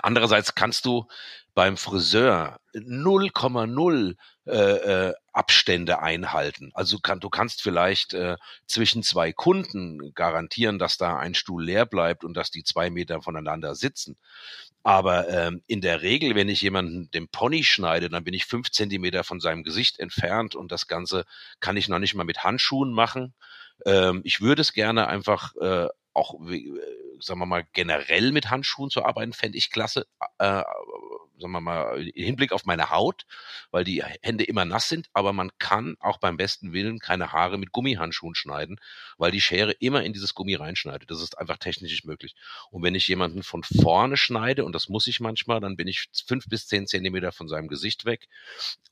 Andererseits 0.00 0.54
kannst 0.54 0.86
du 0.86 1.06
beim 1.54 1.76
Friseur 1.76 2.58
0,0 2.74 4.16
äh, 4.46 4.52
äh, 4.52 5.14
Abstände 5.32 6.00
einhalten. 6.00 6.70
Also 6.74 6.98
kann, 6.98 7.20
du 7.20 7.28
kannst 7.28 7.62
vielleicht 7.62 8.14
äh, 8.14 8.36
zwischen 8.66 9.02
zwei 9.02 9.32
Kunden 9.32 10.14
garantieren, 10.14 10.78
dass 10.78 10.96
da 10.96 11.16
ein 11.16 11.34
Stuhl 11.34 11.64
leer 11.64 11.86
bleibt 11.86 12.24
und 12.24 12.34
dass 12.36 12.50
die 12.50 12.64
zwei 12.64 12.90
Meter 12.90 13.22
voneinander 13.22 13.74
sitzen. 13.74 14.16
Aber 14.82 15.28
ähm, 15.28 15.62
in 15.66 15.80
der 15.80 16.02
Regel, 16.02 16.34
wenn 16.34 16.48
ich 16.48 16.60
jemanden 16.60 17.10
den 17.12 17.28
Pony 17.28 17.62
schneide, 17.62 18.08
dann 18.08 18.24
bin 18.24 18.34
ich 18.34 18.46
fünf 18.46 18.70
Zentimeter 18.70 19.22
von 19.22 19.40
seinem 19.40 19.62
Gesicht 19.62 20.00
entfernt 20.00 20.54
und 20.56 20.72
das 20.72 20.88
Ganze 20.88 21.24
kann 21.60 21.76
ich 21.76 21.88
noch 21.88 22.00
nicht 22.00 22.14
mal 22.14 22.24
mit 22.24 22.42
Handschuhen 22.42 22.92
machen. 22.92 23.34
Ähm, 23.86 24.22
ich 24.24 24.40
würde 24.40 24.62
es 24.62 24.72
gerne 24.72 25.06
einfach 25.06 25.54
äh, 25.56 25.88
auch, 26.14 26.34
äh, 26.48 26.68
sagen 27.20 27.40
wir 27.40 27.46
mal, 27.46 27.64
generell 27.72 28.32
mit 28.32 28.50
Handschuhen 28.50 28.90
zu 28.90 29.04
arbeiten, 29.04 29.32
fände 29.32 29.56
ich 29.58 29.70
klasse. 29.70 30.06
Äh, 30.38 30.62
sagen 31.38 31.52
wir 31.52 31.60
mal, 31.60 32.08
im 32.08 32.24
Hinblick 32.24 32.52
auf 32.52 32.64
meine 32.64 32.90
Haut, 32.90 33.24
weil 33.70 33.84
die 33.84 34.02
Hände 34.22 34.44
immer 34.44 34.64
nass 34.64 34.88
sind, 34.88 35.08
aber 35.12 35.32
man 35.32 35.50
kann 35.58 35.96
auch 36.00 36.18
beim 36.18 36.36
besten 36.36 36.72
Willen 36.72 36.98
keine 36.98 37.32
Haare 37.32 37.58
mit 37.58 37.72
Gummihandschuhen 37.72 38.34
schneiden, 38.34 38.80
weil 39.18 39.32
die 39.32 39.40
Schere 39.40 39.72
immer 39.72 40.02
in 40.02 40.12
dieses 40.12 40.34
Gummi 40.34 40.54
reinschneidet. 40.54 41.10
Das 41.10 41.20
ist 41.20 41.38
einfach 41.38 41.58
technisch 41.58 41.90
nicht 41.90 42.04
möglich. 42.04 42.34
Und 42.70 42.82
wenn 42.82 42.94
ich 42.94 43.08
jemanden 43.08 43.42
von 43.42 43.62
vorne 43.62 44.16
schneide, 44.16 44.64
und 44.64 44.74
das 44.74 44.88
muss 44.88 45.06
ich 45.06 45.20
manchmal, 45.20 45.60
dann 45.60 45.76
bin 45.76 45.88
ich 45.88 46.08
fünf 46.26 46.46
bis 46.48 46.66
zehn 46.66 46.86
Zentimeter 46.86 47.32
von 47.32 47.48
seinem 47.48 47.68
Gesicht 47.68 48.04
weg. 48.04 48.28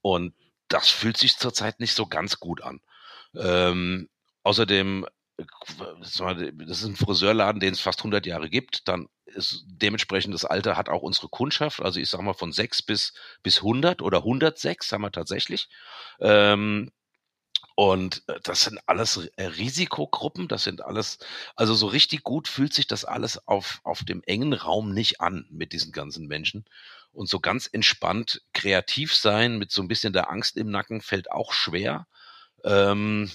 Und 0.03 0.35
das 0.69 0.89
fühlt 0.89 1.17
sich 1.17 1.37
zurzeit 1.37 1.81
nicht 1.81 1.95
so 1.95 2.07
ganz 2.07 2.39
gut 2.39 2.63
an. 2.63 2.81
Ähm, 3.35 4.09
außerdem 4.43 5.07
das 5.79 6.83
ist 6.83 6.85
ein 6.85 6.97
Friseurladen, 6.97 7.61
den 7.61 7.73
es 7.73 7.81
fast 7.81 8.01
100 8.01 8.27
Jahre 8.27 8.49
gibt, 8.49 8.89
dann 8.89 9.09
ist 9.25 9.65
dementsprechend 9.67 10.35
das 10.35 10.45
Alter 10.45 10.77
hat 10.77 10.89
auch 10.89 11.03
unsere 11.03 11.29
Kundschaft, 11.29 11.81
also 11.81 12.01
ich 12.01 12.11
sage 12.11 12.25
mal 12.25 12.35
von 12.35 12.53
6 12.53 12.83
bis, 12.83 13.15
bis 13.43 13.59
100 13.59 14.03
oder 14.03 14.19
106 14.19 14.93
haben 14.93 15.03
wir 15.03 15.13
tatsächlich. 15.13 15.69
Ähm, 16.21 16.91
und 17.75 18.23
äh, 18.29 18.39
das 18.43 18.65
sind 18.65 18.79
alles 18.87 19.17
äh, 19.37 19.45
Risikogruppen, 19.45 20.49
das 20.49 20.65
sind 20.65 20.83
alles, 20.85 21.19
also 21.57 21.75
so 21.75 21.87
richtig 21.87 22.23
gut 22.23 22.49
fühlt 22.49 22.75
sich 22.75 22.87
das 22.87 23.05
alles 23.05 23.47
auf, 23.49 23.81
auf 23.85 24.05
dem 24.05 24.23
engen 24.27 24.53
Raum 24.53 24.93
nicht 24.93 25.21
an 25.21 25.47
mit 25.51 25.73
diesen 25.73 25.93
ganzen 25.93 26.27
Menschen. 26.27 26.65
Und 27.13 27.29
so 27.29 27.41
ganz 27.41 27.69
entspannt 27.73 28.43
kreativ 28.53 29.15
sein 29.15 29.59
mit 29.59 29.73
so 29.73 29.83
ein 29.83 29.89
bisschen 29.89 30.13
der 30.13 30.31
Angst 30.31 30.57
im 30.57 30.71
Nacken 30.71 31.01
fällt 31.01 31.33
auch 31.33 31.53
schwer. 31.53 32.07
Ähm, 32.65 33.31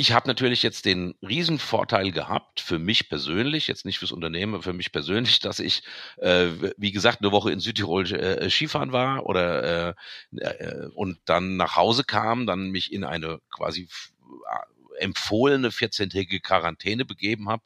ich 0.00 0.12
habe 0.12 0.28
natürlich 0.28 0.62
jetzt 0.62 0.84
den 0.84 1.16
Riesenvorteil 1.22 2.12
gehabt, 2.12 2.60
für 2.60 2.78
mich 2.78 3.08
persönlich, 3.08 3.66
jetzt 3.66 3.84
nicht 3.84 3.98
fürs 3.98 4.12
Unternehmen, 4.12 4.54
aber 4.54 4.62
für 4.62 4.72
mich 4.72 4.92
persönlich, 4.92 5.40
dass 5.40 5.58
ich, 5.58 5.82
äh, 6.18 6.50
wie 6.76 6.92
gesagt, 6.92 7.20
eine 7.20 7.32
Woche 7.32 7.50
in 7.50 7.58
Südtirol 7.58 8.10
äh, 8.12 8.48
Skifahren 8.48 8.92
war 8.92 9.26
oder 9.26 9.88
äh, 9.88 9.94
äh, 10.36 10.86
und 10.94 11.18
dann 11.24 11.56
nach 11.56 11.74
Hause 11.74 12.04
kam, 12.04 12.46
dann 12.46 12.70
mich 12.70 12.92
in 12.92 13.02
eine 13.02 13.40
quasi 13.50 13.88
äh, 14.22 15.02
empfohlene 15.02 15.70
14-tägige 15.70 16.40
Quarantäne 16.40 17.04
begeben 17.04 17.48
habe 17.48 17.64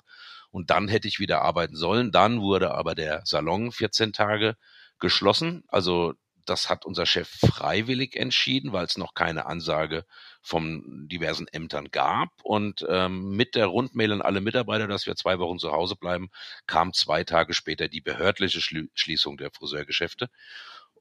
und 0.51 0.71
dann 0.71 0.89
hätte 0.89 1.09
ich 1.09 1.21
wieder 1.21 1.43
arbeiten 1.43 1.77
sollen. 1.77 2.13
Dann 2.13 2.41
wurde 2.41 2.73
aber 2.73 2.95
der 2.95 3.21
Salon 3.27 3.73
14 3.73 4.15
Tage 4.15 4.57
geschlossen. 4.99 5.65
Also 5.69 6.15
das 6.47 6.71
hat 6.71 6.87
unser 6.87 7.05
Chef 7.05 7.29
freiwillig 7.29 8.17
entschieden, 8.17 8.73
weil 8.73 8.87
es 8.87 8.97
noch 8.97 9.15
keine 9.15 9.45
Ansage 9.45 10.07
von 10.43 11.07
diversen 11.09 11.47
Ämtern 11.49 11.91
gab. 11.91 12.29
Und 12.43 12.85
ähm, 12.89 13.31
mit 13.31 13.55
der 13.55 13.67
Rundmail 13.67 14.13
an 14.13 14.23
alle 14.23 14.41
Mitarbeiter, 14.41 14.89
dass 14.89 15.07
wir 15.07 15.15
zwei 15.15 15.39
Wochen 15.39 15.59
zu 15.59 15.73
Hause 15.73 15.97
bleiben, 15.97 16.31
kam 16.67 16.93
zwei 16.93 17.25
Tage 17.25 17.55
später 17.55 17.89
die 17.89 18.01
behördliche 18.01 18.61
Schließung 18.61 19.37
der 19.37 19.51
Friseurgeschäfte. 19.53 20.29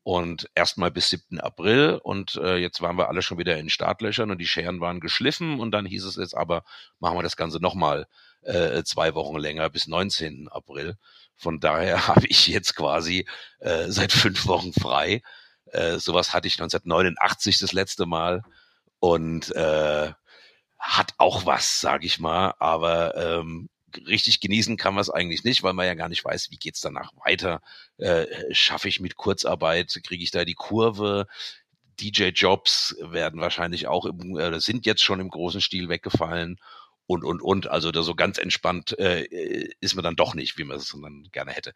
Und 0.04 0.50
erstmal 0.56 0.90
bis 0.90 1.10
7. 1.10 1.40
April 1.40 2.00
und 2.02 2.36
äh, 2.36 2.58
jetzt 2.58 2.82
waren 2.82 2.98
wir 2.98 3.08
alle 3.08 3.22
schon 3.22 3.38
wieder 3.38 3.58
in 3.58 3.70
Startlöchern 3.70 4.32
und 4.32 4.40
die 4.40 4.48
Scheren 4.48 4.82
waren 4.82 5.00
geschliffen 5.00 5.60
und 5.60 5.72
dann 5.72 5.86
hieß 5.86 6.06
es 6.06 6.16
jetzt 6.16 6.36
aber, 6.36 6.64
machen 7.00 7.20
wir 7.20 7.24
das 7.24 7.38
Ganze 7.38 7.60
nochmal 7.60 8.08
äh, 8.42 8.84
zwei 8.84 9.14
Wochen 9.14 9.38
länger 9.38 9.70
bis 9.70 9.86
19. 9.86 10.48
April. 10.50 10.98
Von 11.36 11.60
daher 11.60 12.08
habe 12.08 12.26
ich 12.28 12.48
jetzt 12.48 12.76
quasi 12.76 13.28
äh, 13.60 13.90
seit 13.90 14.12
fünf 14.12 14.48
Wochen 14.48 14.74
frei. 14.74 15.22
Äh, 15.66 16.00
sowas 16.00 16.34
hatte 16.34 16.48
ich 16.48 16.56
1989 16.56 17.60
das 17.60 17.72
letzte 17.72 18.08
Mal 18.08 18.42
und 19.02 19.54
äh, 19.56 20.14
hat 20.80 21.14
auch 21.18 21.46
was, 21.46 21.82
sage 21.82 22.06
ich 22.06 22.20
mal. 22.20 22.54
Aber 22.60 23.16
ähm, 23.18 23.68
richtig 24.08 24.40
genießen 24.40 24.78
kann 24.78 24.94
man 24.94 25.02
es 25.02 25.10
eigentlich 25.10 25.44
nicht, 25.44 25.64
weil 25.64 25.74
man 25.74 25.88
ja 25.88 25.96
gar 25.96 26.08
nicht 26.08 26.24
weiß, 26.24 26.52
wie 26.52 26.58
geht's 26.58 26.82
danach 26.82 27.12
weiter. 27.26 27.62
Äh, 27.98 28.28
Schaffe 28.54 28.88
ich 28.88 29.00
mit 29.00 29.18
Kurzarbeit, 29.18 30.00
kriege 30.04 30.24
ich 30.24 30.32
da 30.32 30.46
die 30.46 30.54
Kurve? 30.54 31.28
DJ-Jobs 32.00 32.96
werden 33.02 33.42
wahrscheinlich 33.42 33.88
auch 33.88 34.06
im, 34.06 34.38
äh, 34.38 34.60
sind 34.60 34.86
jetzt 34.86 35.04
schon 35.04 35.20
im 35.20 35.30
großen 35.30 35.62
Stil 35.62 35.90
weggefallen 35.90 36.60
und, 37.08 37.24
und, 37.24 37.42
und. 37.42 37.68
Also 37.68 37.92
da 37.92 38.04
so 38.04 38.14
ganz 38.14 38.38
entspannt 38.38 38.98
äh, 39.00 39.24
ist 39.80 39.96
man 39.96 40.04
dann 40.04 40.16
doch 40.16 40.36
nicht, 40.36 40.60
wie 40.60 40.64
man 40.64 40.78
es 40.78 40.90
dann 40.90 41.28
gerne 41.32 41.52
hätte. 41.52 41.74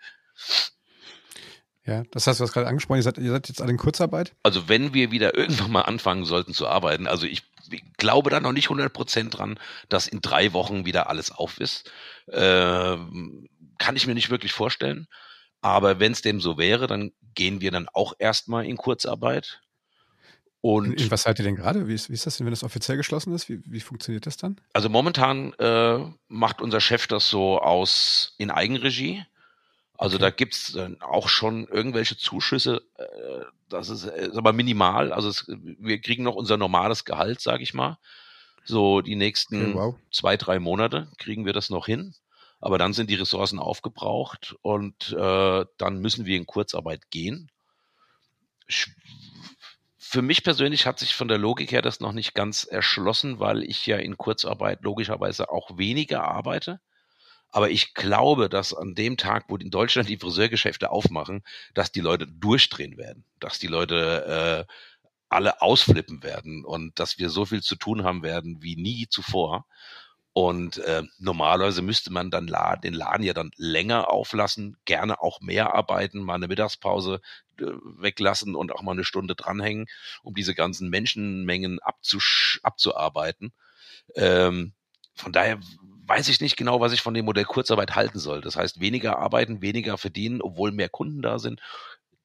Ja, 1.86 2.04
das 2.12 2.26
heißt, 2.26 2.40
du 2.40 2.44
hast 2.44 2.54
gerade 2.54 2.68
angesprochen, 2.68 2.98
ihr 2.98 3.04
seid, 3.04 3.18
ihr 3.20 3.32
seid 3.32 3.48
jetzt 3.48 3.62
alle 3.62 3.72
in 3.72 3.78
Kurzarbeit? 3.78 4.34
Also 4.42 4.68
wenn 4.68 4.94
wir 4.94 5.12
wieder 5.12 5.38
irgendwann 5.38 5.72
mal 5.72 5.82
anfangen 5.82 6.26
sollten 6.26 6.54
zu 6.54 6.68
arbeiten, 6.68 7.08
also 7.08 7.28
ich 7.28 7.44
glaube 7.98 8.30
da 8.30 8.40
noch 8.40 8.54
nicht 8.54 8.66
100 8.66 8.92
Prozent 8.92 9.38
dran, 9.38 9.60
dass 9.90 10.08
in 10.08 10.22
drei 10.22 10.54
Wochen 10.54 10.86
wieder 10.86 11.10
alles 11.10 11.32
auf 11.32 11.60
ist. 11.60 11.92
Äh, 12.28 12.98
kann 13.78 13.96
ich 13.96 14.08
mir 14.08 14.16
nicht 14.16 14.30
wirklich 14.30 14.54
vorstellen. 14.54 15.08
Aber 15.62 16.00
wenn 16.00 16.12
es 16.12 16.22
dem 16.22 16.42
so 16.42 16.58
wäre, 16.58 16.88
dann 16.88 17.12
gehen 17.34 17.62
wir 17.62 17.72
dann 17.72 17.88
auch 17.92 18.14
erstmal 18.20 18.66
in 18.66 18.78
Kurzarbeit. 18.78 19.62
Und 20.62 21.00
in 21.00 21.12
was 21.12 21.24
seid 21.24 21.40
ihr 21.40 21.46
denn 21.46 21.56
gerade? 21.56 21.88
Wie 21.88 21.94
ist, 21.94 22.10
wie 22.10 22.14
ist 22.14 22.26
das 22.26 22.38
denn, 22.38 22.46
wenn 22.46 22.54
das 22.54 22.64
offiziell 22.64 22.98
geschlossen 22.98 23.34
ist? 23.34 23.50
Wie, 23.50 23.62
wie 23.66 23.80
funktioniert 23.80 24.26
das 24.26 24.38
dann? 24.38 24.60
Also 24.74 24.90
momentan 24.90 25.54
äh, 25.54 26.00
macht 26.28 26.62
unser 26.62 26.82
Chef 26.82 27.08
das 27.08 27.30
so 27.30 27.60
aus 27.60 28.34
in 28.38 28.50
Eigenregie. 28.50 29.24
Also 29.98 30.18
da 30.18 30.30
gibt's 30.30 30.76
äh, 30.76 30.92
auch 31.00 31.30
schon 31.30 31.68
irgendwelche 31.68 32.18
Zuschüsse. 32.18 32.82
Äh, 32.98 33.46
das 33.70 33.90
ist, 33.90 34.06
äh, 34.06 34.28
ist 34.28 34.38
aber 34.38 34.54
minimal. 34.54 35.14
Also 35.14 35.30
es, 35.30 35.46
wir 35.48 36.00
kriegen 36.00 36.24
noch 36.24 36.36
unser 36.36 36.58
normales 36.58 37.06
Gehalt, 37.06 37.42
sage 37.42 37.64
ich 37.64 37.74
mal. 37.74 37.98
So 38.64 39.02
die 39.02 39.16
nächsten 39.16 39.62
okay, 39.62 39.74
wow. 39.76 39.96
zwei, 40.12 40.38
drei 40.38 40.60
Monate 40.60 41.12
kriegen 41.18 41.46
wir 41.46 41.54
das 41.54 41.70
noch 41.70 41.86
hin. 41.86 42.14
Aber 42.60 42.78
dann 42.78 42.94
sind 42.94 43.10
die 43.10 43.16
Ressourcen 43.16 43.60
aufgebraucht 43.60 44.56
und 44.62 45.14
äh, 45.14 45.66
dann 45.78 46.00
müssen 46.00 46.26
wir 46.26 46.38
in 46.38 46.46
Kurzarbeit 46.46 47.12
gehen 47.12 47.52
für 50.16 50.22
mich 50.22 50.44
persönlich 50.44 50.86
hat 50.86 51.00
sich 51.00 51.14
von 51.14 51.28
der 51.28 51.38
Logik 51.38 51.72
her 51.72 51.82
das 51.82 52.00
noch 52.00 52.14
nicht 52.14 52.34
ganz 52.34 52.64
erschlossen, 52.64 53.40
weil 53.40 53.64
ich 53.64 53.86
ja 53.86 53.98
in 53.98 54.18
Kurzarbeit 54.18 54.82
logischerweise 54.82 55.50
auch 55.50 55.78
weniger 55.78 56.24
arbeite. 56.24 56.80
Aber 57.52 57.70
ich 57.70 57.94
glaube, 57.94 58.50
dass 58.50 58.74
an 58.74 58.96
dem 58.96 59.18
Tag, 59.18 59.46
wo 59.48 59.56
in 59.56 59.72
Deutschland 59.72 60.10
die 60.10 60.18
Friseurgeschäfte 60.18 60.92
aufmachen, 60.92 61.44
dass 61.74 61.92
die 61.92 62.02
Leute 62.02 62.28
durchdrehen 62.28 62.98
werden, 62.98 63.24
dass 63.40 63.60
die 63.60 63.68
Leute 63.68 64.68
äh, 64.68 64.74
alle 65.30 65.62
ausflippen 65.62 66.24
werden 66.24 66.66
und 66.66 67.00
dass 67.00 67.18
wir 67.18 67.30
so 67.30 67.46
viel 67.46 67.62
zu 67.62 67.76
tun 67.76 68.04
haben 68.04 68.24
werden 68.24 68.62
wie 68.62 68.76
nie 68.76 69.08
zuvor. 69.10 69.66
Und 70.38 70.80
äh, 70.80 71.04
normalerweise 71.18 71.82
müsste 71.82 72.12
man 72.12 72.30
dann 72.30 72.48
la 72.48 72.76
den 72.76 72.94
Laden 72.94 73.24
ja 73.24 73.34
dann 73.34 73.52
länger 73.56 74.10
auflassen, 74.12 74.76
gerne 74.84 75.22
auch 75.22 75.40
mehr 75.40 75.74
arbeiten, 75.74 76.20
mal 76.22 76.36
eine 76.36 76.50
Mittagspause 76.50 77.22
äh, 77.58 77.64
weglassen 77.98 78.54
und 78.54 78.74
auch 78.74 78.82
mal 78.82 78.92
eine 78.92 79.06
Stunde 79.06 79.36
dranhängen, 79.36 79.86
um 80.24 80.34
diese 80.34 80.54
ganzen 80.54 80.90
Menschenmengen 80.90 81.80
abzuarbeiten. 82.64 83.54
Ähm, 84.16 84.74
von 85.14 85.32
daher 85.32 85.62
weiß 86.08 86.28
ich 86.30 86.42
nicht 86.42 86.58
genau, 86.58 86.80
was 86.80 86.94
ich 86.94 87.02
von 87.02 87.14
dem 87.14 87.26
Modell 87.26 87.46
Kurzarbeit 87.46 87.96
halten 87.96 88.20
soll. 88.20 88.42
Das 88.42 88.56
heißt, 88.56 88.80
weniger 88.80 89.20
arbeiten, 89.20 89.62
weniger 89.62 89.98
verdienen, 89.98 90.42
obwohl 90.42 90.72
mehr 90.72 90.90
Kunden 90.90 91.22
da 91.22 91.40
sind. 91.40 91.62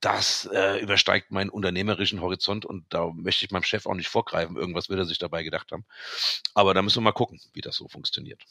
Das 0.00 0.48
äh, 0.52 0.80
übersteigt 0.80 1.30
meinen 1.30 1.50
unternehmerischen 1.50 2.22
Horizont 2.22 2.64
und 2.64 2.84
da 2.88 3.10
möchte 3.14 3.44
ich 3.44 3.50
meinem 3.50 3.64
Chef 3.64 3.86
auch 3.86 3.94
nicht 3.94 4.08
vorgreifen. 4.08 4.56
Irgendwas 4.56 4.88
wird 4.88 4.98
er 4.98 5.04
sich 5.04 5.18
dabei 5.18 5.42
gedacht 5.42 5.72
haben. 5.72 5.84
Aber 6.54 6.72
da 6.72 6.80
müssen 6.80 6.96
wir 6.96 7.02
mal 7.02 7.12
gucken, 7.12 7.40
wie 7.52 7.60
das 7.60 7.76
so 7.76 7.86
funktioniert. 7.86 8.42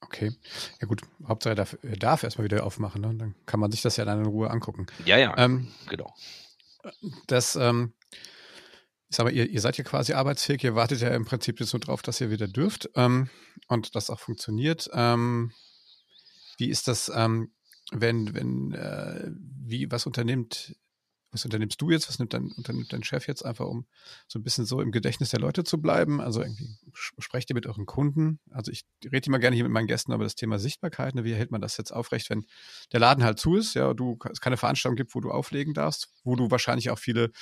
Okay. 0.00 0.32
Ja 0.80 0.86
gut, 0.86 1.02
Hauptsache 1.28 1.52
er 1.52 1.56
darf, 1.56 1.76
darf 1.82 2.22
erstmal 2.22 2.46
wieder 2.46 2.64
aufmachen, 2.64 3.02
ne? 3.02 3.14
dann 3.14 3.34
kann 3.44 3.60
man 3.60 3.70
sich 3.70 3.82
das 3.82 3.98
ja 3.98 4.06
dann 4.06 4.20
in 4.20 4.26
Ruhe 4.26 4.50
angucken. 4.50 4.86
Ja, 5.04 5.18
ja, 5.18 5.36
ähm, 5.36 5.68
genau. 5.88 6.14
Das, 7.26 7.54
ähm, 7.56 7.92
ich 9.10 9.16
sag 9.16 9.24
mal, 9.24 9.34
ihr, 9.34 9.50
ihr 9.50 9.60
seid 9.60 9.76
ja 9.76 9.82
quasi 9.82 10.12
arbeitsfähig, 10.12 10.62
ihr 10.62 10.76
wartet 10.76 11.00
ja 11.00 11.08
im 11.08 11.24
Prinzip 11.24 11.58
jetzt 11.58 11.72
nur 11.72 11.80
drauf, 11.80 12.00
dass 12.00 12.20
ihr 12.20 12.30
wieder 12.30 12.46
dürft 12.46 12.88
ähm, 12.94 13.28
und 13.66 13.96
das 13.96 14.08
auch 14.08 14.20
funktioniert. 14.20 14.88
Ähm, 14.92 15.52
wie 16.58 16.70
ist 16.70 16.86
das, 16.86 17.10
ähm, 17.12 17.52
wenn, 17.90 18.34
wenn, 18.34 18.72
äh, 18.72 19.32
wie, 19.32 19.90
was 19.90 20.06
unternimmt, 20.06 20.76
was 21.32 21.44
unternimmst 21.44 21.80
du 21.80 21.90
jetzt, 21.90 22.08
was 22.08 22.20
nimmt 22.20 22.34
dein, 22.34 22.52
unternimmt 22.52 22.92
dein 22.92 23.02
Chef 23.02 23.26
jetzt 23.26 23.44
einfach, 23.44 23.66
um 23.66 23.86
so 24.28 24.38
ein 24.38 24.44
bisschen 24.44 24.64
so 24.64 24.80
im 24.80 24.92
Gedächtnis 24.92 25.30
der 25.30 25.40
Leute 25.40 25.64
zu 25.64 25.80
bleiben? 25.80 26.20
Also 26.20 26.42
irgendwie 26.42 26.76
sprecht 26.92 27.50
ihr 27.50 27.54
mit 27.54 27.66
euren 27.66 27.86
Kunden? 27.86 28.38
Also 28.50 28.70
ich 28.70 28.84
rede 29.04 29.26
immer 29.26 29.40
gerne 29.40 29.56
hier 29.56 29.64
mit 29.64 29.72
meinen 29.72 29.88
Gästen 29.88 30.12
über 30.12 30.24
das 30.24 30.36
Thema 30.36 30.60
Sichtbarkeit. 30.60 31.16
Ne? 31.16 31.24
Wie 31.24 31.34
hält 31.34 31.50
man 31.50 31.60
das 31.60 31.76
jetzt 31.76 31.92
aufrecht, 31.92 32.30
wenn 32.30 32.46
der 32.92 33.00
Laden 33.00 33.24
halt 33.24 33.40
zu 33.40 33.56
ist, 33.56 33.74
ja, 33.74 33.92
du 33.92 34.18
es 34.30 34.40
keine 34.40 34.56
Veranstaltung 34.56 34.96
gibt, 34.96 35.16
wo 35.16 35.20
du 35.20 35.32
auflegen 35.32 35.74
darfst, 35.74 36.12
wo 36.22 36.36
du 36.36 36.50
wahrscheinlich 36.50 36.90
auch 36.90 36.98
viele 36.98 37.32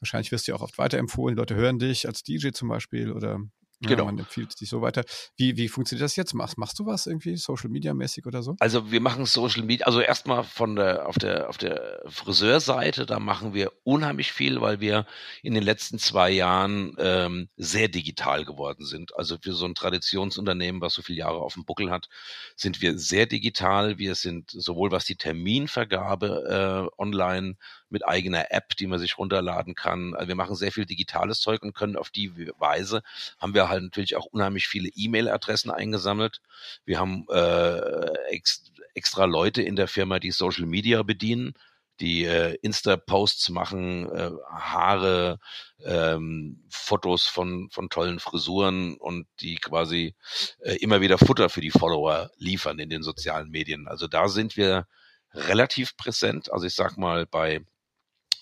Wahrscheinlich 0.00 0.32
wirst 0.32 0.46
du 0.46 0.52
ja 0.52 0.56
auch 0.56 0.62
oft 0.62 0.78
weiterempfohlen. 0.78 1.34
Die 1.34 1.40
Leute 1.40 1.54
hören 1.54 1.78
dich 1.78 2.06
als 2.06 2.22
DJ 2.22 2.50
zum 2.50 2.68
Beispiel 2.68 3.12
oder 3.12 3.40
ja, 3.80 3.90
genau. 3.90 4.06
man 4.06 4.18
empfiehlt 4.18 4.58
dich 4.58 4.70
so 4.70 4.80
weiter. 4.80 5.04
Wie, 5.36 5.58
wie 5.58 5.68
funktioniert 5.68 6.04
das 6.04 6.16
jetzt? 6.16 6.32
Machst, 6.32 6.56
machst 6.56 6.78
du 6.78 6.86
was 6.86 7.06
irgendwie, 7.06 7.36
Social 7.36 7.68
Media 7.68 7.92
mäßig 7.92 8.24
oder 8.24 8.42
so? 8.42 8.56
Also 8.58 8.90
wir 8.90 9.02
machen 9.02 9.26
Social 9.26 9.64
Media, 9.64 9.84
also 9.84 10.00
erstmal 10.00 10.44
von 10.44 10.76
der, 10.76 11.06
auf 11.06 11.18
der, 11.18 11.50
auf 11.50 11.58
der 11.58 12.00
Friseurseite, 12.06 13.04
da 13.04 13.20
machen 13.20 13.52
wir 13.52 13.70
unheimlich 13.84 14.32
viel, 14.32 14.62
weil 14.62 14.80
wir 14.80 15.06
in 15.42 15.52
den 15.52 15.62
letzten 15.62 15.98
zwei 15.98 16.30
Jahren 16.30 16.96
ähm, 16.98 17.50
sehr 17.56 17.88
digital 17.88 18.46
geworden 18.46 18.86
sind. 18.86 19.14
Also 19.14 19.36
für 19.42 19.52
so 19.52 19.66
ein 19.66 19.74
Traditionsunternehmen, 19.74 20.80
was 20.80 20.94
so 20.94 21.02
viele 21.02 21.18
Jahre 21.18 21.40
auf 21.40 21.52
dem 21.52 21.66
Buckel 21.66 21.90
hat, 21.90 22.08
sind 22.56 22.80
wir 22.80 22.98
sehr 22.98 23.26
digital. 23.26 23.98
Wir 23.98 24.14
sind 24.14 24.50
sowohl 24.50 24.90
was 24.90 25.04
die 25.04 25.16
Terminvergabe 25.16 26.88
äh, 26.88 27.02
online 27.02 27.56
mit 27.88 28.06
eigener 28.06 28.50
App, 28.50 28.76
die 28.76 28.86
man 28.86 28.98
sich 28.98 29.18
runterladen 29.18 29.74
kann. 29.74 30.14
Also 30.14 30.28
wir 30.28 30.34
machen 30.34 30.56
sehr 30.56 30.72
viel 30.72 30.86
digitales 30.86 31.40
Zeug 31.40 31.62
und 31.62 31.74
können 31.74 31.96
auf 31.96 32.10
die 32.10 32.48
Weise 32.58 33.02
haben 33.38 33.54
wir 33.54 33.68
halt 33.68 33.82
natürlich 33.82 34.16
auch 34.16 34.26
unheimlich 34.26 34.68
viele 34.68 34.88
E-Mail-Adressen 34.94 35.70
eingesammelt. 35.70 36.40
Wir 36.84 36.98
haben 36.98 37.26
äh, 37.30 38.30
ex 38.30 38.72
extra 38.94 39.26
Leute 39.26 39.60
in 39.60 39.76
der 39.76 39.88
Firma, 39.88 40.18
die 40.18 40.30
Social 40.30 40.64
Media 40.64 41.02
bedienen 41.02 41.52
die 42.00 42.24
äh, 42.24 42.56
Insta-Posts 42.60 43.50
machen, 43.50 44.08
äh, 44.10 44.30
Haare, 44.50 45.38
ähm, 45.84 46.64
Fotos 46.68 47.26
von, 47.26 47.70
von 47.70 47.88
tollen 47.88 48.20
Frisuren 48.20 48.96
und 48.96 49.26
die 49.40 49.56
quasi 49.56 50.14
äh, 50.60 50.76
immer 50.76 51.00
wieder 51.00 51.18
Futter 51.18 51.48
für 51.48 51.60
die 51.60 51.70
Follower 51.70 52.30
liefern 52.36 52.78
in 52.78 52.90
den 52.90 53.02
sozialen 53.02 53.50
Medien. 53.50 53.88
Also 53.88 54.08
da 54.08 54.28
sind 54.28 54.56
wir 54.56 54.86
relativ 55.32 55.96
präsent. 55.96 56.52
Also 56.52 56.66
ich 56.66 56.74
sag 56.74 56.96
mal, 56.96 57.26
bei 57.26 57.64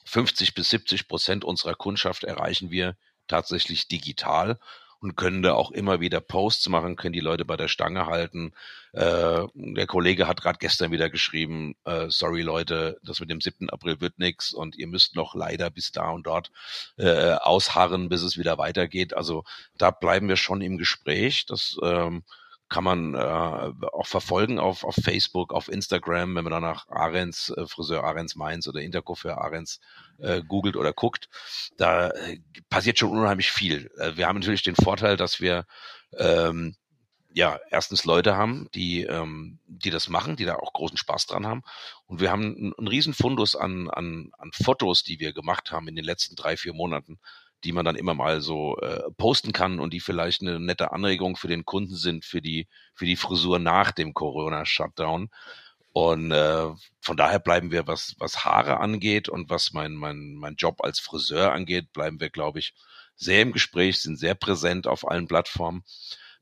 50 0.05 0.55
bis 0.55 0.71
70 0.71 1.09
Prozent 1.09 1.45
unserer 1.45 1.75
Kundschaft 1.75 2.25
erreichen 2.25 2.71
wir 2.71 2.97
tatsächlich 3.27 3.89
digital 3.89 4.59
und 5.05 5.17
können 5.17 5.43
da 5.43 5.53
auch 5.53 5.71
immer 5.71 6.01
wieder 6.01 6.23
Posts 6.23 6.71
machen, 6.71 6.97
können 6.97 7.13
die 7.13 7.21
Leute 7.21 7.45
bei 7.45 7.59
der 7.59 7.69
Stange 7.69 8.07
halten. 8.07 8.55
Äh, 8.93 9.43
der 9.53 9.87
Kollege 9.87 10.27
hat 10.27 10.41
gerade 10.41 10.59
gestern 10.59 10.93
wieder 10.93 11.11
geschrieben, 11.11 11.77
äh, 11.85 12.07
sorry 12.09 12.41
Leute, 12.41 12.99
das 13.03 13.21
mit 13.21 13.29
dem 13.29 13.43
7. 13.43 13.69
April 13.69 14.01
wird 14.01 14.19
nix 14.19 14.55
und 14.55 14.77
ihr 14.77 14.87
müsst 14.87 15.15
noch 15.15 15.35
leider 15.35 15.69
bis 15.69 15.93
da 15.93 16.09
und 16.09 16.27
dort 16.27 16.51
äh, 16.97 17.33
ausharren, 17.33 18.09
bis 18.09 18.23
es 18.23 18.39
wieder 18.39 18.57
weitergeht. 18.57 19.15
Also 19.15 19.45
da 19.77 19.91
bleiben 19.91 20.27
wir 20.29 20.37
schon 20.37 20.63
im 20.63 20.79
Gespräch. 20.79 21.45
Das 21.45 21.77
ähm, 21.83 22.25
kann 22.69 22.85
man 22.85 23.15
äh, 23.15 23.19
auch 23.19 24.07
verfolgen 24.07 24.59
auf, 24.59 24.85
auf 24.85 24.97
Facebook, 24.97 25.53
auf 25.53 25.69
Instagram, 25.69 26.35
wenn 26.35 26.45
man 26.45 26.53
danach 26.53 26.89
Ahrens, 26.89 27.51
äh, 27.51 27.67
Friseur 27.67 28.05
Ahrens 28.05 28.37
Mainz 28.37 28.67
oder 28.67 28.81
Intercoiffeur 28.81 29.39
Ahrens 29.39 29.81
äh, 30.19 30.43
googelt 30.43 30.77
oder 30.77 30.93
guckt. 30.93 31.29
Da 31.77 32.09
äh, 32.11 32.41
passiert 32.71 32.99
schon 32.99 33.11
unheimlich 33.11 33.53
viel. 33.53 33.91
Äh, 33.99 34.17
wir 34.17 34.27
haben 34.27 34.39
natürlich 34.39 34.63
den 34.63 34.77
Vorteil, 34.77 35.17
dass 35.17 35.41
wir 35.41 35.67
ähm, 36.19 36.77
ja, 37.35 37.59
erstens 37.69 38.05
Leute 38.05 38.37
haben, 38.37 38.69
die, 38.75 39.03
ähm, 39.03 39.59
die 39.67 39.91
das 39.91 40.09
machen, 40.09 40.37
die 40.37 40.45
da 40.45 40.55
auch 40.55 40.73
großen 40.73 40.97
Spaß 40.97 41.27
dran 41.27 41.47
haben. 41.47 41.63
Und 42.07 42.21
wir 42.21 42.31
haben 42.31 42.45
einen, 42.45 42.73
einen 42.79 42.89
riesen 42.89 43.13
Fundus 43.13 43.57
an, 43.57 43.91
an, 43.91 44.31
an 44.39 44.53
Fotos, 44.53 45.03
die 45.03 45.19
wir 45.19 45.33
gemacht 45.33 45.73
haben 45.73 45.89
in 45.89 45.97
den 45.97 46.05
letzten 46.05 46.37
drei, 46.37 46.57
vier 46.57 46.75
Monaten, 46.75 47.19
die 47.65 47.73
man 47.73 47.85
dann 47.85 47.97
immer 47.97 48.15
mal 48.15 48.41
so 48.41 48.77
äh, 48.79 49.11
posten 49.17 49.53
kann 49.53 49.81
und 49.81 49.93
die 49.93 50.01
vielleicht 50.01 50.43
eine 50.43 50.61
nette 50.61 50.93
Anregung 50.93 51.37
für 51.37 51.49
den 51.49 51.65
Kunden 51.65 51.97
sind, 51.97 52.25
für 52.25 52.43
die, 52.43 52.69
für 52.95 53.07
die 53.07 53.17
Frisur 53.17 53.59
nach 53.59 53.91
dem 53.91 54.15
Corona-Shutdown. 54.15 55.31
Und 55.93 56.33
äh, 56.33 56.67
von 57.01 57.17
daher 57.17 57.39
bleiben 57.39 57.71
wir, 57.71 57.87
was, 57.87 58.17
was 58.19 58.45
Haare 58.45 58.81
angeht 58.81 59.29
und 59.29 59.49
was 59.49 59.73
mein, 59.73 59.95
mein, 59.95 60.35
mein 60.35 60.57
Job 60.57 60.83
als 60.83 60.99
Friseur 60.99 61.53
angeht, 61.53 61.93
bleiben 61.93 62.21
wir, 62.21 62.31
glaube 62.31 62.59
ich, 62.59 62.75
sehr 63.17 63.43
im 63.43 63.53
Gespräch, 63.53 64.01
sind 64.03 64.19
sehr 64.19 64.35
präsent 64.35 64.87
auf 64.87 65.09
allen 65.09 65.29
Plattformen. 65.29 65.85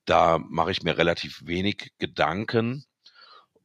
Da 0.04 0.38
mache 0.38 0.70
ich 0.70 0.82
mir 0.82 0.96
relativ 0.96 1.42
wenig 1.44 1.92
Gedanken. 1.98 2.84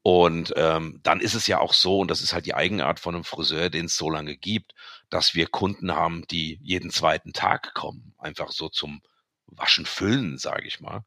Und 0.07 0.53
ähm, 0.55 1.01
dann 1.03 1.19
ist 1.19 1.33
es 1.33 1.47
ja 1.47 1.59
auch 1.59 1.73
so, 1.73 1.99
und 1.99 2.09
das 2.09 2.21
ist 2.21 2.31
halt 2.31 2.45
die 2.45 2.53
Eigenart 2.53 2.97
von 2.97 3.13
einem 3.13 3.25
Friseur, 3.25 3.69
den 3.69 3.87
es 3.87 3.97
so 3.97 4.09
lange 4.09 4.37
gibt, 4.37 4.73
dass 5.09 5.35
wir 5.35 5.47
Kunden 5.47 5.91
haben, 5.91 6.25
die 6.31 6.61
jeden 6.63 6.91
zweiten 6.91 7.33
Tag 7.33 7.73
kommen, 7.73 8.13
einfach 8.17 8.53
so 8.53 8.69
zum 8.69 9.01
Waschen 9.47 9.85
füllen, 9.85 10.37
sage 10.37 10.65
ich 10.65 10.79
mal. 10.79 11.03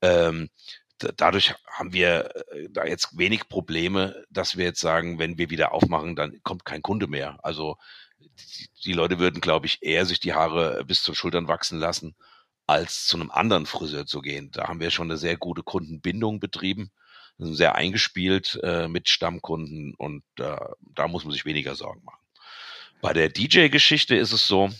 Ähm, 0.00 0.50
dadurch 0.98 1.54
haben 1.68 1.92
wir 1.92 2.34
äh, 2.50 2.66
da 2.68 2.84
jetzt 2.84 3.16
wenig 3.16 3.48
Probleme, 3.48 4.24
dass 4.28 4.56
wir 4.56 4.64
jetzt 4.64 4.80
sagen, 4.80 5.20
wenn 5.20 5.38
wir 5.38 5.50
wieder 5.50 5.70
aufmachen, 5.70 6.16
dann 6.16 6.42
kommt 6.42 6.64
kein 6.64 6.82
Kunde 6.82 7.06
mehr. 7.06 7.38
Also 7.44 7.76
die, 8.18 8.68
die 8.84 8.92
Leute 8.92 9.20
würden, 9.20 9.40
glaube 9.40 9.66
ich, 9.66 9.84
eher 9.84 10.04
sich 10.04 10.18
die 10.18 10.32
Haare 10.34 10.84
bis 10.84 11.04
zu 11.04 11.14
Schultern 11.14 11.46
wachsen 11.46 11.78
lassen, 11.78 12.16
als 12.66 13.06
zu 13.06 13.16
einem 13.18 13.30
anderen 13.30 13.66
Friseur 13.66 14.04
zu 14.04 14.20
gehen. 14.20 14.50
Da 14.50 14.66
haben 14.66 14.80
wir 14.80 14.90
schon 14.90 15.12
eine 15.12 15.16
sehr 15.16 15.36
gute 15.36 15.62
Kundenbindung 15.62 16.40
betrieben 16.40 16.90
sehr 17.38 17.74
eingespielt 17.74 18.58
äh, 18.62 18.88
mit 18.88 19.08
Stammkunden 19.08 19.94
und 19.94 20.22
äh, 20.38 20.56
da 20.94 21.08
muss 21.08 21.24
man 21.24 21.32
sich 21.32 21.44
weniger 21.44 21.74
Sorgen 21.74 22.04
machen. 22.04 22.22
Bei 23.00 23.12
der 23.12 23.28
DJ-Geschichte 23.28 24.14
ist 24.14 24.32
es 24.32 24.46
so, 24.46 24.70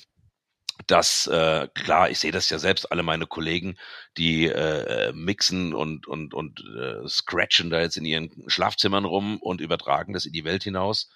dass 0.87 1.27
äh, 1.27 1.69
klar, 1.75 2.11
ich 2.11 2.19
sehe 2.19 2.33
das 2.33 2.51
ja 2.51 2.59
selbst, 2.59 2.91
alle 2.91 3.03
meine 3.03 3.27
Kollegen, 3.27 3.77
die 4.17 4.47
äh, 4.47 5.13
mixen 5.13 5.75
und 5.75 6.07
und 6.07 6.35
und 6.35 6.61
äh, 6.61 7.07
scratchen 7.09 7.71
da 7.71 7.81
jetzt 7.81 7.97
in 7.97 8.05
ihren 8.05 8.31
Schlafzimmern 8.49 9.05
rum 9.05 9.39
und 9.39 9.61
übertragen 9.61 10.13
das 10.13 10.25
in 10.25 10.33
die 10.33 10.45
Welt 10.45 10.65
hinaus. 10.65 11.11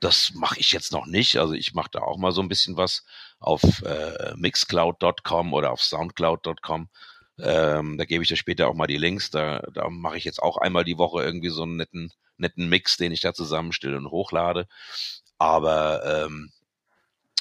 Das 0.00 0.32
mache 0.34 0.60
ich 0.60 0.72
jetzt 0.72 0.92
noch 0.92 1.06
nicht. 1.06 1.38
Also 1.38 1.54
ich 1.54 1.74
mache 1.74 1.90
da 1.92 2.00
auch 2.00 2.18
mal 2.18 2.32
so 2.32 2.40
ein 2.40 2.48
bisschen 2.48 2.76
was 2.76 3.04
auf 3.40 3.82
äh, 3.82 4.34
mixcloud.com 4.36 5.52
oder 5.52 5.72
auf 5.72 5.82
soundcloud.com. 5.82 6.88
Ähm, 7.40 7.98
da 7.98 8.04
gebe 8.04 8.22
ich 8.22 8.28
dir 8.28 8.36
später 8.36 8.68
auch 8.68 8.74
mal 8.74 8.86
die 8.86 8.96
Links. 8.96 9.30
Da, 9.30 9.60
da 9.72 9.88
mache 9.90 10.16
ich 10.16 10.24
jetzt 10.24 10.42
auch 10.42 10.56
einmal 10.56 10.84
die 10.84 10.98
Woche 10.98 11.22
irgendwie 11.22 11.50
so 11.50 11.62
einen 11.62 11.76
netten, 11.76 12.12
netten 12.36 12.68
Mix, 12.68 12.96
den 12.96 13.12
ich 13.12 13.20
da 13.20 13.32
zusammenstelle 13.34 13.96
und 13.96 14.10
hochlade. 14.10 14.66
Aber 15.38 16.24
ähm, 16.26 16.50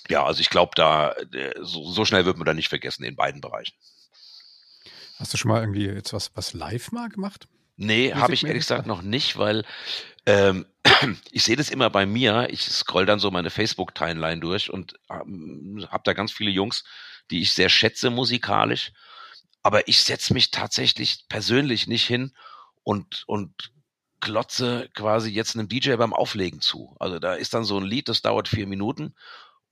ja, 0.09 0.25
also 0.25 0.41
ich 0.41 0.49
glaube, 0.49 0.71
da 0.75 1.11
äh, 1.11 1.53
so, 1.61 1.89
so 1.91 2.05
schnell 2.05 2.25
wird 2.25 2.37
man 2.37 2.45
da 2.45 2.53
nicht 2.53 2.69
vergessen 2.69 3.03
in 3.03 3.15
beiden 3.15 3.41
Bereichen. 3.41 3.75
Hast 5.17 5.33
du 5.33 5.37
schon 5.37 5.49
mal 5.49 5.61
irgendwie 5.61 5.85
jetzt 5.85 6.13
was, 6.13 6.31
was 6.35 6.53
live 6.53 6.91
mal 6.91 7.09
gemacht? 7.09 7.47
Nee, 7.75 8.13
habe 8.13 8.33
ich 8.33 8.43
ehrlich 8.43 8.61
gesagt 8.61 8.87
noch 8.87 9.01
nicht, 9.01 9.37
weil 9.37 9.63
ähm, 10.25 10.65
ich 11.31 11.43
sehe 11.43 11.55
das 11.55 11.69
immer 11.69 11.89
bei 11.89 12.05
mir. 12.05 12.47
Ich 12.51 12.63
scroll 12.63 13.05
dann 13.05 13.19
so 13.19 13.31
meine 13.31 13.49
Facebook-Timeline 13.49 14.41
durch 14.41 14.71
und 14.71 14.93
ähm, 15.09 15.87
habe 15.89 16.03
da 16.03 16.13
ganz 16.13 16.31
viele 16.31 16.51
Jungs, 16.51 16.83
die 17.31 17.41
ich 17.41 17.53
sehr 17.53 17.69
schätze 17.69 18.09
musikalisch. 18.09 18.91
Aber 19.63 19.87
ich 19.87 20.01
setze 20.01 20.33
mich 20.33 20.51
tatsächlich 20.51 21.25
persönlich 21.29 21.87
nicht 21.87 22.07
hin 22.07 22.33
und, 22.83 23.23
und 23.27 23.71
klotze 24.19 24.89
quasi 24.93 25.29
jetzt 25.29 25.55
einem 25.55 25.67
DJ 25.67 25.95
beim 25.95 26.13
Auflegen 26.13 26.61
zu. 26.61 26.95
Also 26.99 27.19
da 27.19 27.33
ist 27.33 27.53
dann 27.53 27.63
so 27.63 27.77
ein 27.77 27.85
Lied, 27.85 28.09
das 28.09 28.21
dauert 28.21 28.47
vier 28.47 28.67
Minuten 28.67 29.13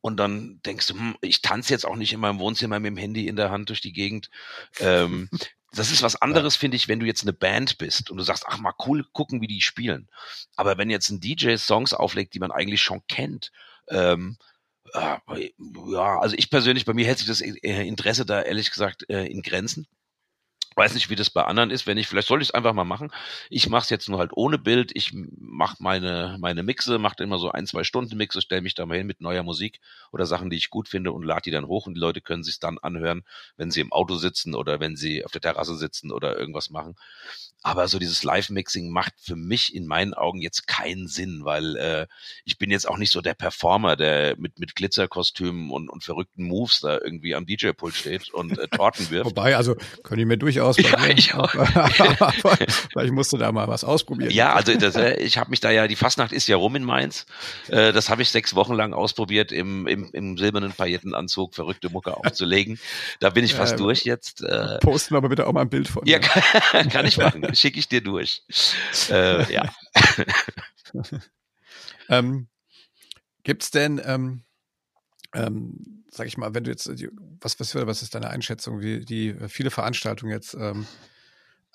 und 0.02 0.18
dann 0.18 0.62
denkst 0.64 0.88
du, 0.88 0.94
hm, 0.94 1.16
ich 1.22 1.42
tanze 1.42 1.74
jetzt 1.74 1.86
auch 1.86 1.96
nicht 1.96 2.14
in 2.14 2.20
meinem 2.20 2.38
Wohnzimmer 2.40 2.80
mit 2.80 2.92
dem 2.92 2.98
Handy 2.98 3.28
in 3.28 3.36
der 3.36 3.50
Hand 3.50 3.70
durch 3.70 3.82
die 3.82 3.94
Gegend. 3.94 4.30
Ähm, 4.80 5.30
das 5.72 5.92
ist 5.92 6.04
was 6.04 6.16
anderes, 6.22 6.56
finde 6.56 6.78
ich, 6.78 6.88
wenn 6.88 7.00
du 7.00 7.08
jetzt 7.08 7.24
eine 7.24 7.34
Band 7.34 7.80
bist 7.80 8.12
und 8.12 8.18
du 8.18 8.24
sagst, 8.24 8.46
ach 8.48 8.60
mal 8.60 8.76
cool, 8.86 9.04
gucken, 9.14 9.42
wie 9.42 9.48
die 9.48 9.62
spielen. 9.62 10.08
Aber 10.56 10.78
wenn 10.78 10.92
jetzt 10.92 11.10
ein 11.10 11.22
DJ 11.22 11.56
Songs 11.56 11.94
auflegt, 11.94 12.36
die 12.36 12.40
man 12.40 12.52
eigentlich 12.52 12.84
schon 12.84 13.02
kennt, 13.08 13.52
ähm, 13.88 14.38
äh, 14.40 14.55
ja, 14.96 16.20
also 16.20 16.36
ich 16.38 16.50
persönlich, 16.50 16.86
bei 16.86 16.94
mir 16.94 17.06
hält 17.06 17.20
sich 17.20 17.28
das 17.28 17.42
äh, 17.42 17.88
Interesse 17.88 18.26
da 18.26 18.42
ehrlich 18.42 18.72
gesagt 18.72 19.10
äh, 19.10 19.26
in 19.26 19.42
Grenzen. 19.42 19.88
Weiß 20.76 20.94
nicht, 20.94 21.10
wie 21.10 21.16
das 21.16 21.30
bei 21.30 21.44
anderen 21.44 21.72
ist. 21.72 21.88
Wenn 21.88 21.98
ich, 21.98 22.08
vielleicht 22.08 22.28
soll 22.28 22.42
ich 22.42 22.50
es 22.50 22.54
einfach 22.54 22.74
mal 22.74 22.84
machen. 22.84 23.12
Ich 23.50 23.70
mache 23.70 23.84
es 23.84 23.90
jetzt 23.90 24.10
nur 24.10 24.20
halt 24.20 24.32
ohne 24.34 24.58
Bild. 24.58 24.92
Ich 24.94 25.14
mache 25.14 25.78
meine 25.80 26.38
meine 26.40 26.64
Mixe, 26.64 27.00
mache 27.00 27.24
immer 27.24 27.40
so 27.40 27.52
ein 27.52 27.66
zwei 27.66 27.84
Stunden 27.84 28.18
Mixe, 28.18 28.42
stelle 28.42 28.62
mich 28.62 28.76
da 28.76 28.86
mal 28.86 28.98
hin 28.98 29.08
mit 29.08 29.22
neuer 29.22 29.44
Musik 29.44 29.80
oder 30.12 30.26
Sachen, 30.26 30.50
die 30.50 30.58
ich 30.58 30.70
gut 30.70 30.88
finde 30.88 31.12
und 31.12 31.24
lade 31.24 31.44
die 31.44 31.52
dann 31.52 31.68
hoch 31.68 31.88
und 31.88 31.96
die 31.96 32.00
Leute 32.00 32.22
können 32.22 32.44
sich 32.44 32.60
dann 32.60 32.78
anhören, 32.78 33.24
wenn 33.58 33.72
sie 33.72 33.82
im 33.82 33.92
Auto 33.92 34.16
sitzen 34.16 34.56
oder 34.56 34.80
wenn 34.80 34.96
sie 34.96 35.26
auf 35.26 35.32
der 35.32 35.42
Terrasse 35.42 35.76
sitzen 35.76 36.12
oder 36.12 36.38
irgendwas 36.38 36.70
machen. 36.70 36.96
Aber 37.64 37.88
so 37.88 37.98
dieses 37.98 38.24
Live-Mixing 38.24 38.92
macht 38.92 39.14
für 39.18 39.36
mich 39.36 39.74
in 39.74 39.88
meinen 39.88 40.14
Augen 40.14 40.40
jetzt 40.40 40.68
keinen 40.68 41.08
Sinn, 41.08 41.46
weil 41.46 41.76
äh, 41.78 42.08
ich 42.44 42.60
bin 42.60 42.70
jetzt 42.70 42.88
auch 42.88 42.98
nicht 42.98 43.12
so 43.12 43.22
der 43.22 43.34
Performer, 43.34 43.96
der 43.96 44.36
mit, 44.38 44.60
mit 44.60 44.76
Glitzerkostümen 44.76 45.72
und, 45.72 45.90
und 45.90 46.04
verrückten 46.04 46.44
Moves 46.44 46.82
da 46.82 47.00
irgendwie 47.00 47.34
am 47.34 47.48
DJ-Pult 47.48 47.96
steht 47.96 48.30
und 48.32 48.60
äh, 48.60 48.68
Torten 48.68 49.10
wirft. 49.10 49.26
Wobei, 49.32 49.58
also 49.58 49.76
können 50.04 50.20
die 50.20 50.26
mir 50.26 50.38
durchaus. 50.38 50.65
Ja, 50.74 51.00
mir. 51.00 51.18
ich 51.18 51.34
auch. 51.34 51.52
Vielleicht 51.52 53.14
musst 53.14 53.34
du 53.34 53.38
da 53.38 53.52
mal 53.52 53.68
was 53.68 53.84
ausprobieren. 53.84 54.32
Ja, 54.32 54.54
also 54.54 54.76
das, 54.76 54.96
äh, 54.96 55.16
ich 55.16 55.38
habe 55.38 55.50
mich 55.50 55.60
da 55.60 55.72
ja, 55.72 55.88
die 55.88 55.96
Fastnacht 55.96 56.32
ist 56.32 56.48
ja 56.48 56.56
rum 56.56 56.76
in 56.76 56.84
Mainz. 56.84 57.26
Äh, 57.68 57.92
das 57.94 58.10
habe 58.10 58.22
ich 58.22 58.30
sechs 58.30 58.56
Wochen 58.56 58.74
lang 58.74 58.94
ausprobiert, 58.94 59.52
im, 59.52 59.88
im, 59.88 60.10
im 60.14 60.38
silbernen 60.38 60.72
Paillettenanzug 60.72 61.56
verrückte 61.56 61.90
Mucke 61.90 62.16
aufzulegen. 62.16 62.80
Da 63.20 63.32
bin 63.32 63.44
ich 63.44 63.54
fast 63.54 63.74
äh, 63.74 63.78
durch 63.78 64.04
jetzt. 64.04 64.42
Äh, 64.44 64.80
posten 64.80 65.16
wir 65.16 65.18
aber 65.18 65.30
bitte 65.30 65.48
auch 65.48 65.54
mal 65.54 65.62
ein 65.62 65.70
Bild 65.70 65.88
von. 65.88 66.06
Ja, 66.06 66.20
kann, 66.20 66.90
kann 66.90 67.06
ich 67.06 67.18
machen 67.18 67.44
schicke 67.56 67.80
ich 67.80 67.88
dir 67.88 68.02
durch. 68.02 68.44
Äh, 69.10 69.52
ja. 69.52 69.64
ähm, 72.10 72.48
gibt's 73.44 73.72
denn, 73.72 74.02
ähm, 74.06 74.44
ähm, 75.34 75.95
sag 76.16 76.28
ich 76.28 76.38
mal, 76.38 76.54
wenn 76.54 76.64
du 76.64 76.72
jetzt, 76.72 76.90
was, 77.42 77.60
was, 77.60 77.76
was 77.76 78.02
ist 78.02 78.16
deine 78.16 78.30
Einschätzung, 78.30 78.80
wie 78.80 79.02
die 79.02 79.30
äh, 79.30 79.50
viele 79.50 79.72
Veranstaltungen 79.72 80.32
jetzt, 80.32 80.56
ähm, 80.56 80.88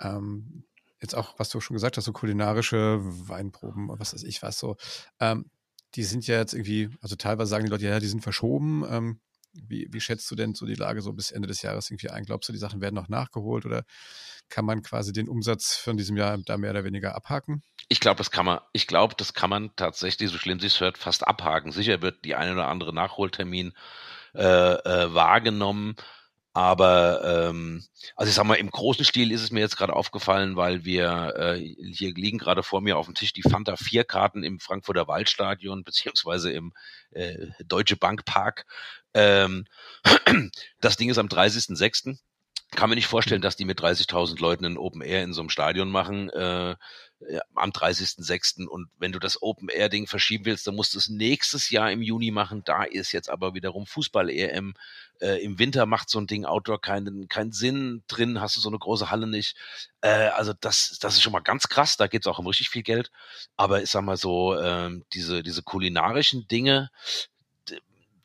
ähm, 0.01 0.65
jetzt 1.01 1.15
auch, 1.15 1.39
was 1.39 1.51
du 1.51 1.61
schon 1.61 1.75
gesagt 1.75 1.97
hast, 1.97 2.05
so 2.05 2.13
kulinarische 2.13 3.01
Weinproben, 3.01 3.89
was 3.89 4.15
weiß 4.15 4.23
ich 4.25 4.43
was 4.43 4.59
so, 4.59 4.77
ähm, 5.19 5.51
die 5.95 6.05
sind 6.05 6.27
ja 6.27 6.39
jetzt 6.39 6.55
irgendwie, 6.55 6.89
also 7.01 7.17
teilweise 7.17 7.51
sagen 7.51 7.65
die 7.65 7.71
Leute, 7.71 7.87
ja, 7.87 8.01
die 8.01 8.07
sind 8.07 8.23
verschoben. 8.23 8.85
Ähm, 8.89 9.21
wie, 9.53 9.89
wie 9.91 10.01
schätzt 10.01 10.31
du 10.31 10.37
denn 10.37 10.55
so 10.55 10.65
die 10.65 10.75
Lage 10.75 11.03
so 11.03 11.13
bis 11.13 11.33
Ende 11.33 11.49
des 11.49 11.63
Jahres 11.63 11.91
irgendwie 11.91 12.11
ein? 12.11 12.25
Glaubst 12.25 12.49
du, 12.49 12.53
die 12.53 12.59
Sachen 12.59 12.81
werden 12.81 12.95
noch 12.95 13.09
nachgeholt 13.09 13.67
oder 13.67 13.83
kann 14.49 14.65
man 14.65 14.83
quasi 14.83 15.13
den 15.13 15.29
Umsatz 15.29 15.77
von 15.77 15.97
diesem 15.97 16.17
Jahr 16.17 16.39
da 16.39 16.57
mehr 16.57 16.71
oder 16.71 16.85
weniger 16.85 17.17
abhaken? 17.17 17.63
Ich 17.89 17.99
glaube, 17.99 18.19
das 18.19 18.31
kann 18.31 18.47
man, 18.47 18.61
ich 18.73 18.87
glaube, 18.87 19.15
das 19.17 19.35
kann 19.35 19.51
man 19.51 19.75
tatsächlich, 19.75 20.31
so 20.31 20.39
schlimm 20.39 20.61
sich 20.61 20.81
hört, 20.81 20.99
fast 20.99 21.27
abhaken. 21.27 21.73
Sicher 21.73 22.03
wird 22.03 22.25
die 22.25 22.37
eine 22.37 22.53
oder 22.53 22.69
andere 22.69 22.95
Nachholtermin 22.95 23.73
äh, 24.35 24.43
äh, 24.43 25.15
wahrgenommen. 25.15 25.97
Aber 26.53 27.49
ähm, 27.49 27.85
also 28.17 28.29
ich 28.29 28.35
sag 28.35 28.45
mal, 28.45 28.57
im 28.57 28.71
großen 28.71 29.05
Stil 29.05 29.31
ist 29.31 29.43
es 29.43 29.53
mir 29.53 29.61
jetzt 29.61 29.77
gerade 29.77 29.95
aufgefallen, 29.95 30.57
weil 30.57 30.85
wir 30.85 31.35
äh, 31.37 31.59
hier 31.93 32.13
liegen 32.13 32.39
gerade 32.39 32.65
vor 32.65 32.81
mir 32.81 32.99
auf 32.99 33.07
dem 33.07 33.15
Tisch 33.15 33.33
die 33.33 33.43
Fanta 33.43 33.77
4 33.77 34.03
Karten 34.05 34.43
im 34.43 34.59
Frankfurter 34.59 35.07
Waldstadion 35.07 35.85
beziehungsweise 35.85 36.51
im 36.51 36.73
äh, 37.13 37.47
Deutsche 37.65 37.97
Bank 37.97 38.25
Park. 38.25 38.67
Ähm, 39.15 39.67
das 40.81 40.97
Ding 40.97 41.09
ist 41.11 41.19
am 41.19 41.29
30.06 41.29 42.19
kann 42.73 42.89
mir 42.89 42.97
nicht 42.97 43.09
vorstellen, 43.09 43.43
dass 43.43 43.57
die 43.57 43.65
mit 43.65 43.81
30.000 43.81 44.41
Leuten 44.41 44.65
ein 44.65 44.79
Open 44.79 45.03
Air 45.03 45.25
in 45.25 45.33
so 45.33 45.41
einem 45.41 45.51
Stadion 45.51 45.91
machen 45.91 46.31
äh, 46.31 46.77
am 47.55 47.71
30.06. 47.71 48.67
Und 48.67 48.89
wenn 48.99 49.13
du 49.13 49.19
das 49.19 49.43
Open 49.43 49.69
Air 49.69 49.89
Ding 49.89 50.07
verschieben 50.07 50.47
willst, 50.47 50.67
dann 50.67 50.75
musst 50.75 50.95
du 50.95 50.99
es 50.99 51.09
nächstes 51.09 51.71
Jahr 51.71 51.91
im 51.91 52.03
Juni 52.03 52.31
machen. 52.31 52.63
Da 52.65 52.85
ist 52.85 53.13
jetzt 53.13 53.29
aber 53.29 53.55
wiederum 53.55 53.87
Fußball 53.87 54.31
EM. 54.31 54.75
Äh, 55.21 55.43
Im 55.45 55.59
Winter 55.59 55.87
macht 55.87 56.09
so 56.09 56.19
ein 56.19 56.27
Ding 56.27 56.45
Outdoor 56.45 56.81
keinen 56.81 57.29
keinen 57.29 57.53
Sinn. 57.53 58.03
Drin 58.09 58.41
hast 58.41 58.57
du 58.57 58.61
so 58.61 58.69
eine 58.69 58.79
große 58.79 59.11
Halle 59.11 59.27
nicht. 59.27 59.57
Äh, 60.01 60.29
also 60.29 60.53
das 60.59 60.99
das 61.01 61.15
ist 61.15 61.23
schon 61.23 61.33
mal 61.33 61.41
ganz 61.41 61.69
krass. 61.69 61.97
Da 61.97 62.07
geht's 62.07 62.27
auch 62.27 62.39
um 62.39 62.47
richtig 62.47 62.71
viel 62.71 62.83
Geld. 62.83 63.11
Aber 63.57 63.83
ich 63.83 63.91
sag 63.91 64.03
mal 64.03 64.17
so 64.17 64.59
ähm, 64.59 65.05
diese 65.13 65.43
diese 65.43 65.63
kulinarischen 65.63 66.49
Dinge 66.49 66.91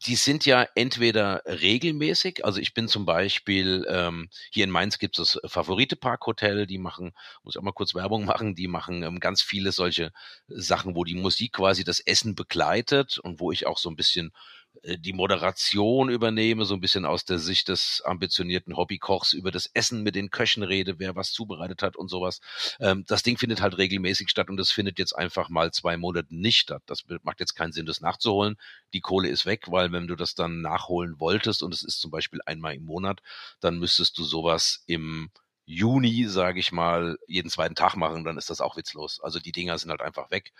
die 0.01 0.15
sind 0.15 0.45
ja 0.45 0.67
entweder 0.75 1.41
regelmäßig, 1.45 2.43
also 2.45 2.59
ich 2.59 2.73
bin 2.73 2.87
zum 2.87 3.05
Beispiel, 3.05 3.85
ähm, 3.89 4.29
hier 4.51 4.65
in 4.65 4.69
Mainz 4.69 4.99
gibt 4.99 5.17
es 5.17 5.33
das 5.33 5.51
Favorite 5.51 5.95
Park 5.95 6.25
Hotel, 6.27 6.67
die 6.67 6.77
machen, 6.77 7.13
muss 7.43 7.55
ich 7.55 7.59
auch 7.59 7.63
mal 7.63 7.71
kurz 7.71 7.95
Werbung 7.95 8.25
machen, 8.25 8.55
die 8.55 8.67
machen 8.67 9.03
ähm, 9.03 9.19
ganz 9.19 9.41
viele 9.41 9.71
solche 9.71 10.11
Sachen, 10.47 10.95
wo 10.95 11.03
die 11.03 11.15
Musik 11.15 11.53
quasi 11.53 11.83
das 11.83 11.99
Essen 11.99 12.35
begleitet 12.35 13.17
und 13.19 13.39
wo 13.39 13.51
ich 13.51 13.65
auch 13.67 13.77
so 13.77 13.89
ein 13.89 13.95
bisschen 13.95 14.27
äh, 14.27 14.64
die 14.83 15.13
Moderation 15.13 16.09
übernehme, 16.09 16.65
so 16.65 16.73
ein 16.73 16.81
bisschen 16.81 17.05
aus 17.05 17.25
der 17.25 17.39
Sicht 17.39 17.69
des 17.69 18.01
ambitionierten 18.05 18.75
Hobbykochs 18.75 19.33
über 19.33 19.51
das 19.51 19.69
Essen 19.73 20.03
mit 20.03 20.15
den 20.15 20.29
Köchen 20.29 20.63
rede, 20.63 20.99
wer 20.99 21.15
was 21.15 21.31
zubereitet 21.31 21.81
hat 21.81 21.95
und 21.95 22.09
sowas. 22.09 22.41
Ähm, 22.79 23.03
das 23.07 23.23
Ding 23.23 23.37
findet 23.37 23.61
halt 23.61 23.77
regelmäßig 23.77 24.29
statt 24.29 24.49
und 24.49 24.57
das 24.57 24.71
findet 24.71 24.99
jetzt 24.99 25.13
einfach 25.13 25.49
mal 25.49 25.71
zwei 25.71 25.97
Monate 25.97 26.33
nicht 26.35 26.59
statt. 26.59 26.83
Das 26.85 27.03
macht 27.23 27.39
jetzt 27.39 27.55
keinen 27.55 27.71
Sinn, 27.71 27.85
das 27.85 28.01
nachzuholen. 28.01 28.57
Die 28.93 29.01
Kohle 29.01 29.29
ist 29.29 29.45
weg, 29.45 29.65
weil 29.67 29.91
wenn 29.91 30.07
du 30.07 30.15
das 30.15 30.35
dann 30.35 30.61
nachholen 30.61 31.19
wolltest 31.19 31.63
und 31.63 31.73
es 31.73 31.83
ist 31.83 31.99
zum 31.99 32.11
Beispiel 32.11 32.41
einmal 32.45 32.75
im 32.75 32.85
Monat, 32.85 33.21
dann 33.59 33.79
müsstest 33.79 34.17
du 34.17 34.23
sowas 34.23 34.83
im 34.87 35.29
Juni, 35.67 36.25
sage 36.27 36.59
ich 36.59 36.71
mal, 36.71 37.17
jeden 37.27 37.49
zweiten 37.49 37.73
Tag 37.73 37.95
machen, 37.95 38.23
dann 38.23 38.37
ist 38.37 38.51
das 38.51 38.61
auch 38.61 38.77
witzlos. 38.77 39.19
Also 39.21 39.39
die 39.39 39.51
Dinger 39.51 39.77
sind 39.79 39.89
halt 39.89 40.01
einfach 40.01 40.29
weg. 40.29 40.53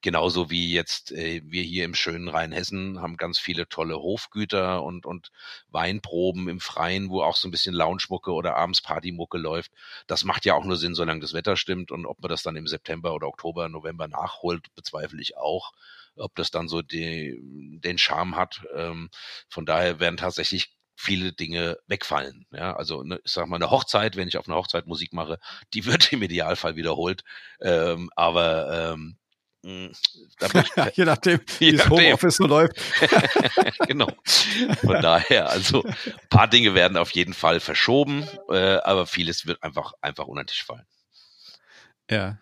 Genauso 0.00 0.50
wie 0.50 0.72
jetzt 0.72 1.12
äh, 1.12 1.42
wir 1.44 1.62
hier 1.62 1.84
im 1.84 1.94
schönen 1.94 2.28
Rheinhessen 2.28 3.00
haben 3.00 3.16
ganz 3.16 3.38
viele 3.38 3.68
tolle 3.68 3.96
Hofgüter 3.96 4.82
und, 4.82 5.06
und 5.06 5.30
Weinproben 5.70 6.48
im 6.48 6.60
Freien, 6.60 7.08
wo 7.08 7.22
auch 7.22 7.36
so 7.36 7.46
ein 7.48 7.52
bisschen 7.52 7.74
Loungemucke 7.74 8.32
oder 8.32 8.56
abends 8.56 8.82
Partymucke 8.82 9.38
läuft. 9.38 9.70
Das 10.08 10.24
macht 10.24 10.44
ja 10.44 10.54
auch 10.54 10.64
nur 10.64 10.76
Sinn, 10.76 10.94
solange 10.96 11.20
das 11.20 11.34
Wetter 11.34 11.56
stimmt. 11.56 11.92
Und 11.92 12.04
ob 12.06 12.20
man 12.20 12.28
das 12.28 12.42
dann 12.42 12.56
im 12.56 12.66
September 12.66 13.14
oder 13.14 13.28
Oktober, 13.28 13.68
November 13.68 14.08
nachholt, 14.08 14.74
bezweifle 14.74 15.20
ich 15.22 15.36
auch 15.36 15.72
ob 16.20 16.34
das 16.34 16.50
dann 16.50 16.66
so 16.66 16.82
die, 16.82 17.38
den 17.40 17.96
Charme 17.96 18.34
hat. 18.34 18.62
Ähm, 18.74 19.08
von 19.48 19.66
daher 19.66 20.00
werden 20.00 20.16
tatsächlich 20.16 20.77
viele 20.98 21.32
Dinge 21.32 21.78
wegfallen. 21.86 22.44
Ja, 22.50 22.74
also 22.74 23.04
ne, 23.04 23.20
ich 23.24 23.32
sag 23.32 23.46
mal 23.46 23.56
eine 23.56 23.70
Hochzeit, 23.70 24.16
wenn 24.16 24.26
ich 24.26 24.36
auf 24.36 24.48
einer 24.48 24.56
Hochzeit 24.56 24.86
Musik 24.86 25.12
mache, 25.12 25.38
die 25.72 25.86
wird 25.86 26.12
im 26.12 26.22
Idealfall 26.22 26.76
wiederholt. 26.76 27.22
Ähm, 27.60 28.10
aber 28.16 28.92
ähm, 28.92 29.16
hm, 29.64 29.92
ja, 30.76 30.88
je 30.92 31.04
nachdem, 31.04 31.40
wie 31.58 31.76
das 31.76 31.88
Homeoffice 31.88 32.36
so 32.36 32.46
läuft. 32.46 32.76
genau. 33.86 34.08
Von 34.80 35.00
daher, 35.00 35.50
also 35.50 35.84
ein 35.84 36.28
paar 36.30 36.48
Dinge 36.48 36.74
werden 36.74 36.96
auf 36.96 37.12
jeden 37.12 37.34
Fall 37.34 37.60
verschoben, 37.60 38.28
äh, 38.50 38.76
aber 38.78 39.06
vieles 39.06 39.46
wird 39.46 39.62
einfach 39.62 39.92
einfach 40.00 40.26
unter 40.26 40.42
den 40.42 40.48
Tisch 40.48 40.64
fallen. 40.64 40.86
Ja. 42.10 42.38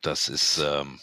Das 0.00 0.28
ist 0.28 0.58
ähm, 0.58 1.00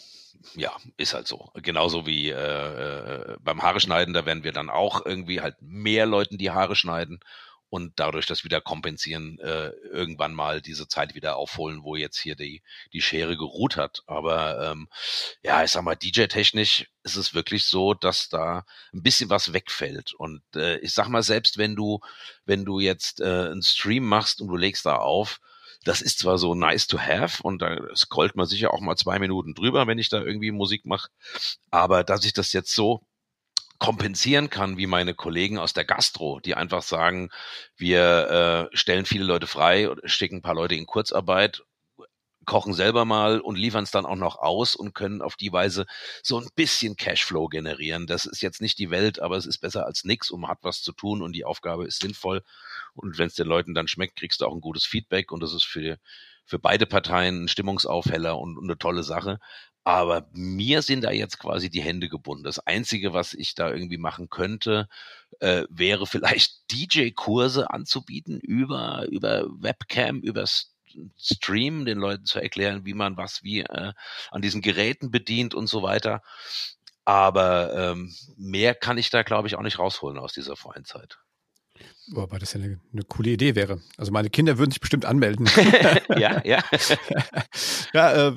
ja, 0.54 0.76
ist 0.96 1.14
halt 1.14 1.26
so. 1.26 1.50
Genauso 1.54 2.06
wie 2.06 2.30
äh, 2.30 2.34
äh, 2.34 3.36
beim 3.40 3.62
Haare 3.62 3.80
schneiden, 3.80 4.14
da 4.14 4.26
werden 4.26 4.44
wir 4.44 4.52
dann 4.52 4.70
auch 4.70 5.04
irgendwie 5.04 5.40
halt 5.40 5.56
mehr 5.60 6.06
Leuten 6.06 6.38
die 6.38 6.50
Haare 6.50 6.76
schneiden 6.76 7.20
und 7.68 7.94
dadurch 7.96 8.26
das 8.26 8.44
wieder 8.44 8.60
kompensieren, 8.60 9.38
äh, 9.40 9.70
irgendwann 9.90 10.34
mal 10.34 10.62
diese 10.62 10.86
Zeit 10.88 11.14
wieder 11.14 11.36
aufholen, 11.36 11.82
wo 11.82 11.96
jetzt 11.96 12.18
hier 12.18 12.36
die, 12.36 12.62
die 12.92 13.02
Schere 13.02 13.36
geruht 13.36 13.76
hat. 13.76 14.02
Aber 14.06 14.70
ähm, 14.70 14.88
ja, 15.42 15.64
ich 15.64 15.72
sag 15.72 15.82
mal, 15.82 15.96
DJ-technisch 15.96 16.86
ist 17.02 17.16
es 17.16 17.34
wirklich 17.34 17.66
so, 17.66 17.92
dass 17.94 18.28
da 18.28 18.64
ein 18.92 19.02
bisschen 19.02 19.30
was 19.30 19.52
wegfällt. 19.52 20.14
Und 20.14 20.42
äh, 20.54 20.78
ich 20.78 20.94
sag 20.94 21.08
mal, 21.08 21.22
selbst 21.22 21.58
wenn 21.58 21.74
du, 21.74 22.00
wenn 22.44 22.64
du 22.64 22.78
jetzt 22.78 23.20
äh, 23.20 23.24
einen 23.50 23.62
Stream 23.62 24.04
machst 24.04 24.40
und 24.40 24.48
du 24.48 24.56
legst 24.56 24.86
da 24.86 24.96
auf, 24.96 25.40
das 25.86 26.02
ist 26.02 26.18
zwar 26.18 26.36
so 26.38 26.54
nice 26.54 26.86
to 26.86 26.98
have 26.98 27.42
und 27.42 27.62
da 27.62 27.78
scrollt 27.94 28.36
man 28.36 28.46
sicher 28.46 28.72
auch 28.74 28.80
mal 28.80 28.96
zwei 28.96 29.18
Minuten 29.18 29.54
drüber, 29.54 29.86
wenn 29.86 29.98
ich 29.98 30.08
da 30.08 30.20
irgendwie 30.20 30.50
Musik 30.50 30.84
mache, 30.84 31.08
aber 31.70 32.04
dass 32.04 32.24
ich 32.24 32.32
das 32.32 32.52
jetzt 32.52 32.74
so 32.74 33.06
kompensieren 33.78 34.50
kann, 34.50 34.78
wie 34.78 34.86
meine 34.86 35.14
Kollegen 35.14 35.58
aus 35.58 35.74
der 35.74 35.84
Gastro, 35.84 36.40
die 36.40 36.54
einfach 36.54 36.82
sagen, 36.82 37.30
wir 37.76 38.70
äh, 38.72 38.76
stellen 38.76 39.04
viele 39.04 39.24
Leute 39.24 39.46
frei, 39.46 39.90
schicken 40.04 40.36
ein 40.36 40.42
paar 40.42 40.54
Leute 40.54 40.74
in 40.74 40.86
Kurzarbeit 40.86 41.62
kochen 42.46 42.74
selber 42.74 43.04
mal 43.04 43.40
und 43.40 43.58
liefern 43.58 43.84
es 43.84 43.90
dann 43.90 44.06
auch 44.06 44.16
noch 44.16 44.38
aus 44.38 44.76
und 44.76 44.94
können 44.94 45.20
auf 45.20 45.36
die 45.36 45.52
Weise 45.52 45.84
so 46.22 46.40
ein 46.40 46.48
bisschen 46.54 46.96
Cashflow 46.96 47.48
generieren. 47.48 48.06
Das 48.06 48.24
ist 48.24 48.40
jetzt 48.40 48.60
nicht 48.62 48.78
die 48.78 48.90
Welt, 48.90 49.18
aber 49.18 49.36
es 49.36 49.46
ist 49.46 49.58
besser 49.58 49.84
als 49.84 50.04
nichts 50.04 50.30
und 50.30 50.40
man 50.40 50.50
hat 50.50 50.60
was 50.62 50.80
zu 50.80 50.92
tun 50.92 51.22
und 51.22 51.32
die 51.32 51.44
Aufgabe 51.44 51.86
ist 51.86 52.00
sinnvoll. 52.00 52.42
Und 52.96 53.18
wenn 53.18 53.26
es 53.26 53.34
den 53.34 53.46
Leuten 53.46 53.74
dann 53.74 53.88
schmeckt, 53.88 54.16
kriegst 54.16 54.40
du 54.40 54.46
auch 54.46 54.54
ein 54.54 54.60
gutes 54.60 54.84
Feedback 54.84 55.32
und 55.32 55.42
das 55.42 55.54
ist 55.54 55.64
für, 55.64 55.98
für 56.44 56.58
beide 56.58 56.86
Parteien 56.86 57.44
ein 57.44 57.48
Stimmungsaufheller 57.48 58.38
und, 58.38 58.56
und 58.58 58.64
eine 58.64 58.78
tolle 58.78 59.02
Sache. 59.02 59.38
Aber 59.84 60.28
mir 60.32 60.82
sind 60.82 61.04
da 61.04 61.12
jetzt 61.12 61.38
quasi 61.38 61.70
die 61.70 61.80
Hände 61.80 62.08
gebunden. 62.08 62.42
Das 62.42 62.58
Einzige, 62.58 63.12
was 63.12 63.34
ich 63.34 63.54
da 63.54 63.70
irgendwie 63.70 63.98
machen 63.98 64.28
könnte, 64.28 64.88
äh, 65.38 65.62
wäre 65.70 66.06
vielleicht 66.08 66.72
DJ-Kurse 66.72 67.70
anzubieten 67.70 68.40
über, 68.40 69.06
über 69.10 69.46
Webcam, 69.48 70.20
über 70.20 70.44
Stream, 71.16 71.84
den 71.84 71.98
Leuten 71.98 72.24
zu 72.24 72.40
erklären, 72.40 72.84
wie 72.84 72.94
man 72.94 73.16
was 73.16 73.42
wie 73.44 73.60
äh, 73.60 73.92
an 74.30 74.42
diesen 74.42 74.60
Geräten 74.62 75.10
bedient 75.10 75.54
und 75.54 75.68
so 75.68 75.82
weiter. 75.82 76.22
Aber 77.04 77.72
ähm, 77.74 78.12
mehr 78.36 78.74
kann 78.74 78.98
ich 78.98 79.10
da, 79.10 79.22
glaube 79.22 79.46
ich, 79.46 79.54
auch 79.54 79.62
nicht 79.62 79.78
rausholen 79.78 80.18
aus 80.18 80.32
dieser 80.32 80.56
freien 80.56 80.84
Zeit. 80.84 81.18
Wobei 82.12 82.38
das 82.38 82.52
ja 82.52 82.60
eine, 82.60 82.80
eine, 82.92 83.02
coole 83.02 83.30
Idee 83.30 83.54
wäre. 83.56 83.80
Also 83.96 84.12
meine 84.12 84.30
Kinder 84.30 84.58
würden 84.58 84.70
sich 84.70 84.80
bestimmt 84.80 85.04
anmelden. 85.04 85.46
ja, 86.16 86.40
ja. 86.44 86.62
ja, 87.92 88.28
äh, 88.28 88.34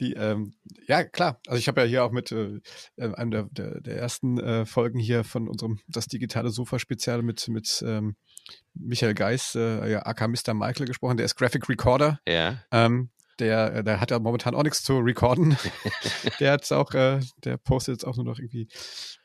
die, 0.00 0.14
ähm, 0.14 0.54
ja, 0.86 1.04
klar. 1.04 1.40
Also 1.46 1.58
ich 1.58 1.68
habe 1.68 1.82
ja 1.82 1.86
hier 1.86 2.04
auch 2.04 2.12
mit 2.12 2.32
äh, 2.32 2.60
äh, 2.96 3.14
einem 3.14 3.30
der, 3.30 3.42
der, 3.50 3.80
der 3.80 3.96
ersten 3.96 4.38
äh, 4.38 4.64
Folgen 4.64 4.98
hier 4.98 5.24
von 5.24 5.48
unserem 5.48 5.80
Das 5.86 6.06
digitale 6.06 6.50
Sofa-Spezial 6.50 7.22
mit, 7.22 7.46
mit 7.48 7.84
ähm, 7.86 8.16
Michael 8.74 9.14
Geis, 9.14 9.54
äh, 9.54 9.90
ja, 9.90 10.06
AK 10.06 10.28
Mr. 10.28 10.54
Michael 10.54 10.86
gesprochen. 10.86 11.18
Der 11.18 11.26
ist 11.26 11.36
Graphic 11.36 11.68
Recorder. 11.68 12.20
Ja. 12.26 12.62
Ähm, 12.72 13.10
der, 13.38 13.82
der 13.82 14.00
hat 14.00 14.10
ja 14.10 14.18
momentan 14.18 14.54
auch 14.54 14.62
nichts 14.62 14.82
zu 14.82 14.98
recorden. 14.98 15.56
der 16.40 16.52
hat 16.52 16.70
auch, 16.72 16.92
äh, 16.92 17.20
der 17.38 17.56
postet 17.56 17.94
jetzt 17.94 18.04
auch 18.04 18.16
nur 18.16 18.26
noch 18.26 18.38
irgendwie 18.38 18.68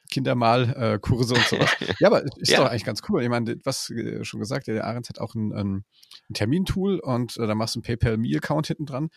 Kindermalkurse 0.10 1.34
äh, 1.34 1.38
und 1.38 1.48
sowas. 1.48 1.70
Ja, 2.00 2.08
aber 2.08 2.24
ist 2.38 2.52
ja. 2.52 2.60
doch 2.60 2.70
eigentlich 2.70 2.84
ganz 2.84 3.02
cool. 3.10 3.24
Ich 3.24 3.30
meine, 3.30 3.58
was 3.64 3.90
äh, 3.90 4.24
schon 4.24 4.40
gesagt, 4.40 4.68
der 4.68 4.86
Arendt 4.86 5.10
hat 5.10 5.20
auch 5.20 5.36
ein, 5.36 5.54
ein, 5.54 5.86
ein 6.30 6.34
Termintool 6.34 7.00
und 7.00 7.38
äh, 7.38 7.48
da 7.48 7.56
machst 7.56 7.76
du 7.76 7.80
einen 7.80 7.84
PayPal-Me-Account 7.84 8.68
hinten 8.68 8.86
dran. 8.86 9.10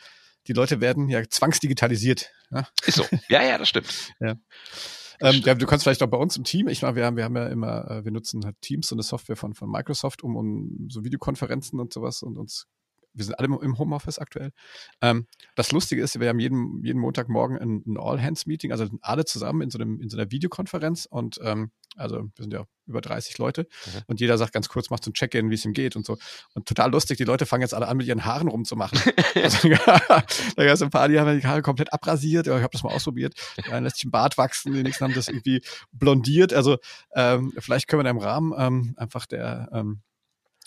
Die 0.47 0.53
Leute 0.53 0.81
werden 0.81 1.09
ja 1.09 1.23
zwangsdigitalisiert. 1.29 2.31
Ja? 2.51 2.69
Ist 2.85 2.97
so. 2.97 3.05
Ja, 3.29 3.43
ja, 3.43 3.59
das 3.59 3.69
stimmt. 3.69 4.13
ja. 4.21 4.35
Ähm, 5.21 5.43
ja, 5.45 5.55
du 5.55 5.67
kannst 5.67 5.85
vielleicht 5.85 6.03
auch 6.03 6.09
bei 6.09 6.17
uns 6.17 6.37
im 6.37 6.45
Team, 6.45 6.69
ich 6.69 6.83
meine, 6.83 6.95
wir 6.95 7.05
haben, 7.05 7.17
wir 7.17 7.25
haben 7.25 7.37
ja 7.37 7.49
immer, 7.49 8.05
wir 8.05 8.13
nutzen 8.13 8.45
halt 8.45 8.57
Teams, 8.61 8.87
so 8.87 8.95
eine 8.95 9.03
Software 9.03 9.37
von, 9.37 9.53
von 9.53 9.69
Microsoft, 9.69 10.23
um, 10.23 10.37
um 10.37 10.89
so 10.89 11.05
Videokonferenzen 11.05 11.81
und 11.81 11.93
sowas 11.93 12.23
und 12.23 12.39
uns 12.39 12.69
wir 13.15 13.25
sind 13.25 13.39
alle 13.39 13.47
im 13.47 13.79
Homeoffice 13.79 14.19
aktuell. 14.19 14.53
Ähm, 15.01 15.27
das 15.55 15.73
Lustige 15.73 16.03
ist, 16.03 16.19
wir 16.19 16.29
haben 16.29 16.39
jeden, 16.39 16.83
jeden 16.85 17.01
Montagmorgen 17.01 17.59
ein, 17.59 17.83
ein 17.87 17.99
All-Hands-Meeting, 17.99 18.73
also 18.73 18.87
alle 19.01 19.25
zusammen 19.25 19.63
in 19.63 19.71
so, 19.71 19.79
einem, 19.79 20.01
in 20.01 20.09
so 20.09 20.17
einer 20.17 20.31
Videokonferenz 20.31 21.07
und 21.07 21.39
ähm, 21.43 21.71
also 21.97 22.17
wir 22.17 22.43
sind 22.43 22.53
ja 22.53 22.65
über 22.87 23.01
30 23.01 23.37
Leute 23.39 23.63
mhm. 23.63 24.01
und 24.07 24.21
jeder 24.21 24.39
sagt 24.39 24.53
ganz 24.53 24.69
kurz, 24.69 24.91
macht 24.91 25.05
so 25.05 25.11
ein 25.11 25.15
Check-in, 25.15 25.51
wie 25.51 25.55
es 25.55 25.65
ihm 25.65 25.73
geht 25.73 25.97
und 25.97 26.07
so. 26.07 26.17
Und 26.55 26.67
total 26.67 26.91
lustig, 26.91 27.19
die 27.19 27.25
Leute 27.25 27.45
fangen 27.45 27.63
jetzt 27.63 27.75
alle 27.75 27.89
an, 27.89 27.97
mit 27.97 28.07
ihren 28.07 28.25
Haaren 28.25 28.49
rumzumachen. 28.49 28.99
also, 29.35 29.69
da 29.87 30.05
gab 30.07 30.75
es 30.75 30.83
ein 30.83 30.91
paar, 30.91 31.09
die 31.09 31.19
haben 31.19 31.39
die 31.39 31.47
Haare 31.47 31.63
komplett 31.63 31.93
abrasiert, 31.93 32.47
ich 32.47 32.53
habe 32.53 32.69
das 32.71 32.83
mal 32.83 32.95
ausprobiert. 32.95 33.35
Eine 33.71 33.85
lässt 33.85 33.97
sich 33.97 34.07
ein 34.07 34.11
Bart 34.11 34.39
wachsen, 34.39 34.73
die 34.73 34.83
nächsten 34.83 35.05
haben 35.05 35.15
das 35.15 35.29
irgendwie 35.29 35.61
blondiert. 35.93 36.53
Also 36.53 36.79
ähm, 37.15 37.53
vielleicht 37.59 37.89
können 37.89 38.01
wir 38.01 38.05
da 38.05 38.11
im 38.11 38.19
Rahmen 38.19 38.55
ähm, 38.57 38.95
einfach 38.97 39.27
der 39.27 39.69
ähm, 39.73 40.03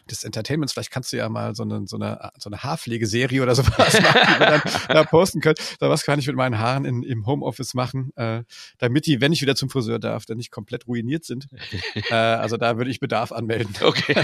des 0.09 0.23
Entertainments, 0.23 0.73
vielleicht 0.73 0.91
kannst 0.91 1.13
du 1.13 1.17
ja 1.17 1.29
mal 1.29 1.55
so 1.55 1.63
eine, 1.63 1.87
so 1.87 1.97
eine, 1.97 2.31
so 2.37 2.49
eine 2.49 2.63
Haarpflegeserie 2.63 3.41
oder 3.41 3.55
sowas 3.55 4.01
machen, 4.01 4.19
die 4.27 4.39
wir 4.39 4.45
dann 4.45 4.61
da 4.89 5.03
posten 5.03 5.41
können. 5.41 5.55
Da 5.79 5.89
was 5.89 6.03
kann 6.03 6.19
ich 6.19 6.27
mit 6.27 6.35
meinen 6.35 6.57
Haaren 6.57 6.85
in, 6.85 7.03
im 7.03 7.25
Homeoffice 7.25 7.73
machen, 7.73 8.11
äh, 8.15 8.43
damit 8.77 9.05
die, 9.05 9.21
wenn 9.21 9.33
ich 9.33 9.41
wieder 9.41 9.55
zum 9.55 9.69
Friseur 9.69 9.99
darf, 9.99 10.25
dann 10.25 10.37
nicht 10.37 10.51
komplett 10.51 10.87
ruiniert 10.87 11.25
sind. 11.25 11.47
äh, 12.09 12.13
also 12.13 12.57
da 12.57 12.77
würde 12.77 12.91
ich 12.91 12.99
Bedarf 12.99 13.31
anmelden. 13.31 13.75
Okay. 13.91 14.23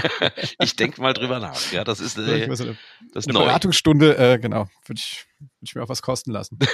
Ich 0.60 0.76
denke 0.76 1.02
mal 1.02 1.12
drüber 1.12 1.40
nach. 1.40 1.72
Ja, 1.72 1.84
das 1.84 2.00
ist 2.00 2.16
äh, 2.16 2.54
so 2.54 2.64
eine, 2.64 2.76
das 3.12 3.26
eine 3.26 3.38
Beratungsstunde, 3.38 4.16
äh, 4.16 4.38
genau, 4.38 4.68
würde 4.86 5.00
ich, 5.00 5.26
würd 5.38 5.50
ich 5.60 5.74
mir 5.74 5.82
auch 5.82 5.88
was 5.88 6.00
kosten 6.00 6.30
lassen. 6.30 6.58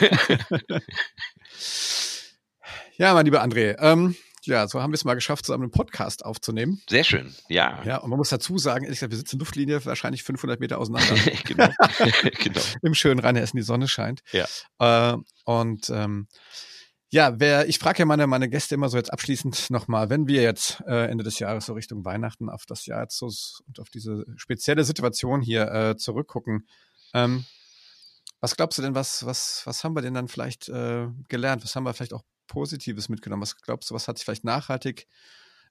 ja, 2.97 3.15
mein 3.15 3.25
lieber 3.25 3.43
André, 3.43 3.77
ähm, 3.81 4.15
ja, 4.47 4.67
so 4.69 4.81
haben 4.81 4.93
wir 4.93 4.97
es 4.97 5.05
mal 5.05 5.15
geschafft, 5.15 5.47
zusammen 5.47 5.65
einen 5.65 5.71
Podcast 5.71 6.25
aufzunehmen. 6.25 6.81
Sehr 6.89 7.05
schön, 7.05 7.35
ja. 7.49 7.83
Ja, 7.85 7.99
und 7.99 8.11
man 8.11 8.19
muss 8.19 8.29
dazu 8.29 8.59
sagen, 8.59 8.85
ehrlich 8.85 8.99
gesagt, 8.99 9.13
wir 9.13 9.19
sitzen 9.19 9.39
Luftlinie 9.39 9.85
wahrscheinlich 9.85 10.23
500 10.23 10.61
Meter 10.61 10.79
auseinander. 10.79 11.15
genau. 11.45 11.69
genau. 12.39 12.61
Im 12.83 12.95
schönen 12.95 13.21
Rheinhessen, 13.21 13.57
die 13.57 13.63
Sonne 13.63 13.89
scheint. 13.89 14.23
Ja. 14.33 14.47
Äh, 15.15 15.17
und 15.45 15.91
ähm, 15.91 16.29
ja, 17.11 17.39
wer, 17.39 17.69
ich 17.69 17.79
frage 17.79 18.01
ja 18.01 18.07
meine, 18.07 18.27
meine 18.27 18.49
Gäste 18.49 18.75
immer 18.75 18.89
so 18.89 18.97
jetzt 18.97 19.13
abschließend 19.13 19.71
nochmal, 19.71 20.11
wenn 20.11 20.27
wir 20.27 20.43
jetzt 20.43 20.83
äh, 20.87 21.07
Ende 21.07 21.23
des 21.23 21.39
Jahres 21.39 21.67
so 21.67 21.75
Richtung 21.75 22.05
Weihnachten 22.05 22.49
auf 22.49 22.67
das 22.67 22.87
Jahr 22.87 23.03
jetzt 23.03 23.19
so 23.19 23.31
und 23.67 23.79
auf 23.79 23.89
diese 23.89 24.25
spezielle 24.37 24.85
Situation 24.85 25.41
hier 25.41 25.71
äh, 25.71 25.97
zurückgucken, 25.97 26.67
ähm, 27.13 27.45
was 28.41 28.57
glaubst 28.57 28.79
du 28.79 28.83
denn, 28.83 28.95
was, 28.95 29.25
was, 29.25 29.63
was 29.65 29.85
haben 29.85 29.95
wir 29.95 30.03
denn 30.03 30.13
dann 30.13 30.29
vielleicht 30.29 30.69
äh, 30.69 31.07
gelernt? 31.29 31.65
Was 31.65 31.77
haben 31.77 31.85
wir 31.85 31.95
vielleicht 31.95 32.13
auch 32.13 32.25
Positives 32.55 33.09
mitgenommen? 33.09 33.43
Was 33.43 33.61
glaubst 33.61 33.91
du, 33.91 33.95
was 33.95 34.09
hat 34.09 34.17
sich 34.17 34.25
vielleicht 34.25 34.45
nachhaltig 34.45 35.07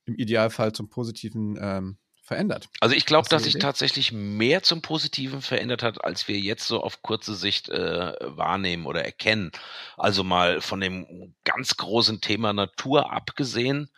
im 0.06 0.16
Idealfall 0.16 0.74
zum 0.74 0.90
Positiven 0.90 1.58
ähm, 1.60 1.98
verändert? 2.22 2.70
Also 2.80 2.96
ich 2.96 3.06
glaube, 3.06 3.30
dass 3.30 3.44
sich 3.44 3.58
tatsächlich 3.58 4.12
mehr 4.12 4.64
zum 4.64 4.82
Positiven 4.82 5.42
verändert 5.42 5.84
hat, 5.84 6.04
als 6.04 6.28
wir 6.28 6.40
jetzt 6.40 6.68
so 6.68 6.82
auf 6.82 7.02
kurze 7.02 7.36
Sicht 7.36 7.70
äh, 7.70 8.14
wahrnehmen 8.22 8.86
oder 8.86 9.04
erkennen. 9.04 9.52
Also 9.98 10.24
mal 10.24 10.62
von 10.62 10.80
dem 10.80 11.34
ganz 11.44 11.78
großen 11.78 12.22
Thema 12.22 12.54
Natur 12.54 13.12
abgesehen, 13.12 13.90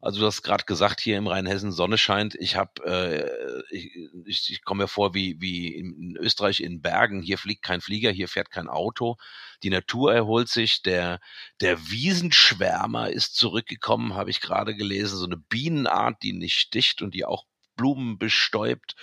also 0.00 0.20
du 0.20 0.26
hast 0.26 0.42
gerade 0.42 0.64
gesagt, 0.64 1.00
hier 1.00 1.18
im 1.18 1.26
Rheinhessen 1.26 1.72
Sonne 1.72 1.98
scheint. 1.98 2.34
Ich 2.36 2.56
habe, 2.56 2.84
äh, 2.84 3.62
ich, 3.70 3.90
ich, 4.24 4.52
ich 4.52 4.64
komme 4.64 4.84
mir 4.84 4.88
vor 4.88 5.14
wie, 5.14 5.40
wie 5.40 5.74
in 5.74 6.16
Österreich 6.16 6.60
in 6.60 6.80
Bergen. 6.80 7.22
Hier 7.22 7.38
fliegt 7.38 7.62
kein 7.62 7.80
Flieger, 7.80 8.10
hier 8.10 8.28
fährt 8.28 8.50
kein 8.50 8.68
Auto. 8.68 9.16
Die 9.62 9.70
Natur 9.70 10.14
erholt 10.14 10.48
sich. 10.48 10.82
Der, 10.82 11.20
der 11.60 11.90
Wiesenschwärmer 11.90 13.10
ist 13.10 13.36
zurückgekommen, 13.36 14.14
habe 14.14 14.30
ich 14.30 14.40
gerade 14.40 14.74
gelesen. 14.74 15.18
So 15.18 15.26
eine 15.26 15.36
Bienenart, 15.36 16.22
die 16.22 16.32
nicht 16.32 16.58
sticht 16.58 17.02
und 17.02 17.12
die 17.14 17.26
auch 17.26 17.44
Blumen 17.76 18.18
bestäubt. 18.18 18.94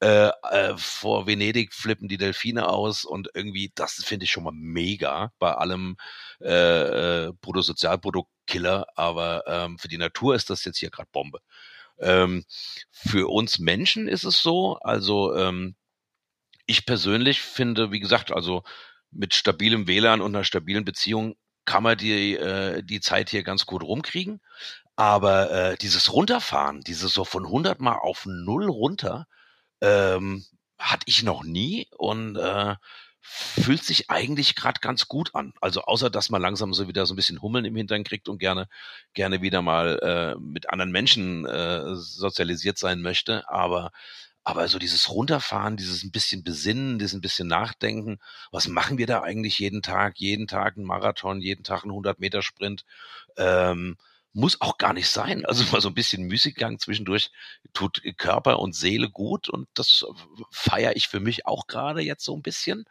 Äh, 0.00 0.30
äh, 0.50 0.76
vor 0.76 1.26
Venedig 1.26 1.72
flippen 1.72 2.08
die 2.08 2.18
Delfine 2.18 2.68
aus 2.68 3.04
und 3.04 3.30
irgendwie, 3.34 3.72
das 3.74 3.94
finde 4.04 4.24
ich 4.24 4.30
schon 4.30 4.44
mal 4.44 4.52
mega 4.54 5.32
bei 5.38 5.52
allem 5.54 5.96
äh, 6.42 7.28
äh, 7.28 7.32
Bruttosozialprodukt-Killer, 8.46 8.86
aber 8.94 9.44
ähm, 9.46 9.78
für 9.78 9.88
die 9.88 9.98
Natur 9.98 10.34
ist 10.34 10.50
das 10.50 10.64
jetzt 10.64 10.78
hier 10.78 10.90
gerade 10.90 11.08
Bombe. 11.12 11.40
Ähm, 11.98 12.44
für 12.90 13.30
uns 13.30 13.58
Menschen 13.58 14.08
ist 14.08 14.24
es 14.24 14.42
so, 14.42 14.78
also 14.78 15.34
ähm, 15.36 15.76
ich 16.66 16.86
persönlich 16.86 17.40
finde, 17.40 17.92
wie 17.92 18.00
gesagt, 18.00 18.32
also 18.32 18.62
mit 19.10 19.34
stabilem 19.34 19.86
WLAN 19.86 20.20
und 20.20 20.34
einer 20.34 20.44
stabilen 20.44 20.84
Beziehung 20.84 21.36
kann 21.64 21.82
man 21.82 21.96
die, 21.96 22.34
äh, 22.36 22.82
die 22.82 23.00
Zeit 23.00 23.30
hier 23.30 23.42
ganz 23.42 23.66
gut 23.66 23.82
rumkriegen. 23.82 24.40
Aber 24.96 25.50
äh, 25.50 25.76
dieses 25.76 26.12
Runterfahren, 26.12 26.80
dieses 26.80 27.12
so 27.12 27.24
von 27.24 27.44
100 27.44 27.80
mal 27.80 27.96
auf 27.96 28.24
null 28.26 28.68
runter, 28.68 29.26
ähm, 29.80 30.44
hatte 30.78 31.04
ich 31.06 31.22
noch 31.22 31.44
nie 31.44 31.88
und 31.96 32.36
äh, 32.36 32.76
fühlt 33.28 33.84
sich 33.84 34.10
eigentlich 34.10 34.54
gerade 34.54 34.80
ganz 34.80 35.08
gut 35.08 35.34
an. 35.34 35.52
Also 35.60 35.82
außer 35.82 36.10
dass 36.10 36.30
man 36.30 36.42
langsam 36.42 36.72
so 36.72 36.88
wieder 36.88 37.06
so 37.06 37.14
ein 37.14 37.16
bisschen 37.16 37.42
Hummeln 37.42 37.64
im 37.64 37.76
Hintern 37.76 38.04
kriegt 38.04 38.28
und 38.28 38.38
gerne 38.38 38.68
gerne 39.14 39.42
wieder 39.42 39.62
mal 39.62 39.98
äh, 40.00 40.40
mit 40.40 40.70
anderen 40.70 40.92
Menschen 40.92 41.44
äh, 41.46 41.94
sozialisiert 41.94 42.78
sein 42.78 43.02
möchte. 43.02 43.48
Aber 43.48 43.90
aber 44.44 44.68
so 44.68 44.78
dieses 44.78 45.10
Runterfahren, 45.10 45.76
dieses 45.76 46.04
ein 46.04 46.12
bisschen 46.12 46.44
Besinnen, 46.44 47.00
dieses 47.00 47.14
ein 47.14 47.20
bisschen 47.20 47.48
Nachdenken, 47.48 48.20
was 48.52 48.68
machen 48.68 48.96
wir 48.96 49.08
da 49.08 49.22
eigentlich 49.22 49.58
jeden 49.58 49.82
Tag? 49.82 50.18
Jeden 50.18 50.46
Tag 50.46 50.76
ein 50.76 50.84
Marathon, 50.84 51.40
jeden 51.40 51.64
Tag 51.64 51.84
ein 51.84 51.90
100 51.90 52.20
Meter 52.20 52.42
Sprint. 52.42 52.84
Ähm, 53.36 53.96
muss 54.36 54.60
auch 54.60 54.76
gar 54.76 54.92
nicht 54.92 55.08
sein. 55.08 55.46
Also 55.46 55.64
mal 55.72 55.80
so 55.80 55.88
ein 55.88 55.94
bisschen 55.94 56.24
Müßiggang 56.24 56.78
zwischendurch 56.78 57.30
tut 57.72 58.02
Körper 58.18 58.58
und 58.58 58.74
Seele 58.74 59.08
gut 59.08 59.48
und 59.48 59.66
das 59.72 60.04
feiere 60.50 60.94
ich 60.94 61.08
für 61.08 61.20
mich 61.20 61.46
auch 61.46 61.66
gerade 61.66 62.02
jetzt 62.02 62.22
so 62.22 62.36
ein 62.36 62.42
bisschen. 62.42 62.84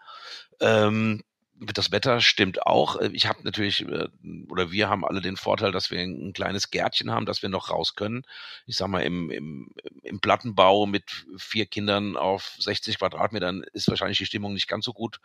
Ähm, 0.59 1.21
das 1.59 1.91
Wetter 1.91 2.19
stimmt 2.19 2.65
auch. 2.65 2.99
Ich 2.99 3.27
habe 3.27 3.43
natürlich, 3.43 3.87
äh, 3.87 4.07
oder 4.49 4.71
wir 4.71 4.89
haben 4.89 5.05
alle 5.05 5.21
den 5.21 5.37
Vorteil, 5.37 5.71
dass 5.71 5.91
wir 5.91 5.99
ein 5.99 6.33
kleines 6.33 6.71
Gärtchen 6.71 7.11
haben, 7.11 7.27
dass 7.27 7.43
wir 7.43 7.49
noch 7.49 7.69
raus 7.69 7.93
können. 7.93 8.23
Ich 8.65 8.75
sag 8.75 8.87
mal, 8.87 9.03
im, 9.03 9.29
im, 9.29 9.71
im 10.01 10.19
Plattenbau 10.19 10.87
mit 10.87 11.27
vier 11.37 11.67
Kindern 11.67 12.17
auf 12.17 12.55
60 12.57 12.97
Quadratmetern 12.97 13.63
ist 13.71 13.87
wahrscheinlich 13.87 14.17
die 14.17 14.25
Stimmung 14.25 14.53
nicht 14.53 14.67
ganz 14.67 14.83
so 14.83 14.93
gut. 14.93 15.19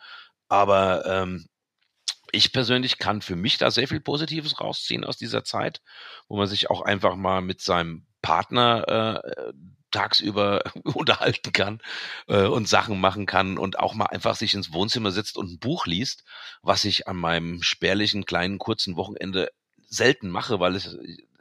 Aber 0.48 1.06
ähm, 1.06 1.46
ich 2.32 2.52
persönlich 2.52 2.98
kann 2.98 3.22
für 3.22 3.36
mich 3.36 3.58
da 3.58 3.70
sehr 3.70 3.88
viel 3.88 4.00
Positives 4.00 4.60
rausziehen 4.60 5.04
aus 5.04 5.16
dieser 5.16 5.44
Zeit, 5.44 5.80
wo 6.28 6.36
man 6.36 6.46
sich 6.46 6.70
auch 6.70 6.82
einfach 6.82 7.16
mal 7.16 7.40
mit 7.40 7.60
seinem 7.60 8.06
Partner 8.22 9.22
äh, 9.24 9.52
tagsüber 9.90 10.62
unterhalten 10.84 11.52
kann 11.52 11.80
äh, 12.28 12.44
und 12.44 12.68
Sachen 12.68 13.00
machen 13.00 13.26
kann 13.26 13.58
und 13.58 13.78
auch 13.78 13.94
mal 13.94 14.06
einfach 14.06 14.36
sich 14.36 14.54
ins 14.54 14.72
Wohnzimmer 14.72 15.10
sitzt 15.10 15.36
und 15.36 15.50
ein 15.50 15.58
Buch 15.58 15.86
liest, 15.86 16.24
was 16.62 16.84
ich 16.84 17.08
an 17.08 17.16
meinem 17.16 17.62
spärlichen 17.62 18.24
kleinen 18.24 18.58
kurzen 18.58 18.96
Wochenende 18.96 19.50
selten 19.88 20.30
mache, 20.30 20.60
weil 20.60 20.76
es 20.76 20.96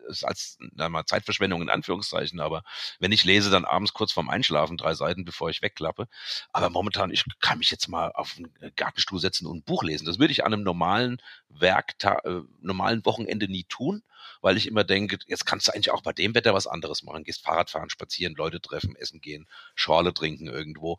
ist 0.09 0.23
als 0.23 0.57
mal 0.75 1.05
Zeitverschwendung 1.05 1.61
in 1.61 1.69
Anführungszeichen, 1.69 2.39
aber 2.39 2.63
wenn 2.99 3.11
ich 3.11 3.23
lese, 3.23 3.49
dann 3.49 3.65
abends 3.65 3.93
kurz 3.93 4.11
vorm 4.11 4.29
Einschlafen 4.29 4.77
drei 4.77 4.93
Seiten, 4.93 5.25
bevor 5.25 5.49
ich 5.49 5.61
wegklappe. 5.61 6.07
Aber 6.51 6.69
momentan, 6.69 7.11
ich 7.11 7.23
kann 7.39 7.59
mich 7.59 7.71
jetzt 7.71 7.87
mal 7.87 8.11
auf 8.13 8.35
einen 8.37 8.51
Gartenstuhl 8.75 9.19
setzen 9.19 9.45
und 9.47 9.59
ein 9.59 9.63
Buch 9.63 9.83
lesen. 9.83 10.05
Das 10.05 10.19
würde 10.19 10.31
ich 10.31 10.43
an 10.43 10.53
einem 10.53 10.63
normalen 10.63 11.21
Werktag, 11.49 12.25
äh, 12.25 12.41
normalen 12.61 13.05
Wochenende 13.05 13.47
nie 13.47 13.65
tun, 13.65 14.03
weil 14.41 14.57
ich 14.57 14.67
immer 14.67 14.83
denke, 14.83 15.17
jetzt 15.27 15.45
kannst 15.45 15.67
du 15.67 15.73
eigentlich 15.73 15.91
auch 15.91 16.01
bei 16.01 16.13
dem 16.13 16.35
Wetter 16.35 16.53
was 16.53 16.67
anderes 16.67 17.03
machen. 17.03 17.23
Gehst 17.23 17.43
Fahrrad 17.43 17.69
fahren, 17.69 17.89
spazieren, 17.89 18.35
Leute 18.35 18.61
treffen, 18.61 18.95
essen 18.95 19.21
gehen, 19.21 19.47
Schorle 19.75 20.13
trinken 20.13 20.47
irgendwo. 20.47 20.97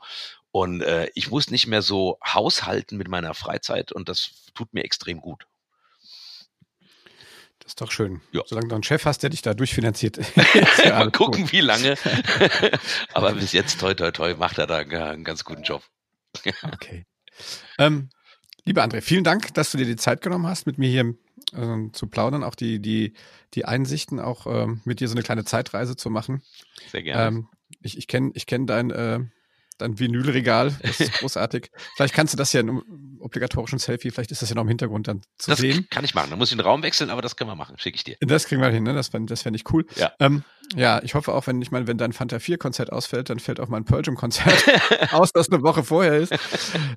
Und 0.52 0.82
äh, 0.82 1.08
ich 1.14 1.30
muss 1.30 1.50
nicht 1.50 1.66
mehr 1.66 1.82
so 1.82 2.18
haushalten 2.24 2.96
mit 2.96 3.08
meiner 3.08 3.34
Freizeit 3.34 3.92
und 3.92 4.08
das 4.08 4.50
tut 4.54 4.74
mir 4.74 4.84
extrem 4.84 5.20
gut. 5.20 5.46
Ist 7.70 7.80
doch 7.80 7.92
schön. 7.92 8.20
Ja. 8.32 8.42
Solange 8.46 8.66
du 8.66 8.74
einen 8.74 8.82
Chef 8.82 9.04
hast, 9.04 9.22
der 9.22 9.30
dich 9.30 9.42
da 9.42 9.54
durchfinanziert. 9.54 10.18
ja 10.84 10.98
Mal 10.98 11.12
gucken, 11.12 11.42
gut. 11.42 11.52
wie 11.52 11.60
lange. 11.60 11.94
Aber 13.14 13.32
bis 13.34 13.52
jetzt, 13.52 13.78
toi, 13.78 13.94
toi, 13.94 14.10
toi, 14.10 14.34
macht 14.34 14.58
er 14.58 14.66
da 14.66 14.78
einen 14.78 15.22
ganz 15.22 15.44
guten 15.44 15.62
Job. 15.62 15.84
okay. 16.72 17.06
Ähm, 17.78 18.08
lieber 18.64 18.82
André, 18.82 19.02
vielen 19.02 19.22
Dank, 19.22 19.54
dass 19.54 19.70
du 19.70 19.78
dir 19.78 19.86
die 19.86 19.94
Zeit 19.94 20.20
genommen 20.20 20.48
hast, 20.48 20.66
mit 20.66 20.78
mir 20.78 20.88
hier 20.88 21.14
äh, 21.52 21.92
zu 21.92 22.08
plaudern, 22.08 22.42
auch 22.42 22.56
die, 22.56 22.82
die, 22.82 23.14
die 23.54 23.66
Einsichten, 23.66 24.18
auch 24.18 24.48
ähm, 24.48 24.80
mit 24.84 24.98
dir 24.98 25.06
so 25.06 25.14
eine 25.14 25.22
kleine 25.22 25.44
Zeitreise 25.44 25.94
zu 25.94 26.10
machen. 26.10 26.42
Sehr 26.90 27.04
gerne. 27.04 27.28
Ähm, 27.28 27.48
ich 27.82 27.96
ich 27.96 28.08
kenne 28.08 28.32
ich 28.34 28.46
kenn 28.46 28.66
dein, 28.66 28.90
äh, 28.90 29.20
dein 29.80 29.98
Vinylregal. 29.98 30.74
Das 30.82 31.00
ist 31.00 31.12
großartig. 31.20 31.70
vielleicht 31.96 32.14
kannst 32.14 32.32
du 32.32 32.36
das 32.36 32.52
ja 32.52 32.60
in 32.60 32.70
einem 32.70 33.18
obligatorischen 33.20 33.78
Selfie, 33.78 34.10
vielleicht 34.10 34.30
ist 34.30 34.42
das 34.42 34.48
ja 34.48 34.54
noch 34.54 34.62
im 34.62 34.68
Hintergrund 34.68 35.08
dann 35.08 35.22
zu 35.38 35.50
das 35.50 35.58
sehen. 35.58 35.86
Kann 35.90 36.04
ich 36.04 36.14
machen. 36.14 36.30
Da 36.30 36.36
muss 36.36 36.50
ich 36.50 36.56
den 36.56 36.64
Raum 36.64 36.82
wechseln, 36.82 37.10
aber 37.10 37.22
das 37.22 37.36
können 37.36 37.50
wir 37.50 37.56
machen. 37.56 37.76
Schicke 37.78 37.96
ich 37.96 38.04
dir. 38.04 38.16
Das 38.20 38.46
kriegen 38.46 38.60
wir 38.60 38.70
hin, 38.70 38.82
ne? 38.82 38.94
Das 38.94 39.08
fände 39.08 39.30
das 39.30 39.42
fänd 39.42 39.56
ich 39.56 39.70
cool. 39.72 39.86
Ja. 39.96 40.12
Ähm, 40.18 40.42
ja, 40.76 41.02
ich 41.02 41.14
hoffe 41.14 41.34
auch, 41.34 41.46
wenn 41.46 41.60
ich 41.60 41.70
meine, 41.70 41.86
wenn 41.86 41.98
dein 41.98 42.12
Fanta 42.12 42.38
4 42.38 42.58
Konzert 42.58 42.92
ausfällt, 42.92 43.28
dann 43.28 43.40
fällt 43.40 43.60
auch 43.60 43.68
mein 43.68 43.84
Pearl 43.84 44.00
Konzert 44.14 44.64
aus, 45.12 45.32
das 45.32 45.50
eine 45.50 45.62
Woche 45.62 45.82
vorher 45.84 46.16
ist. 46.16 46.32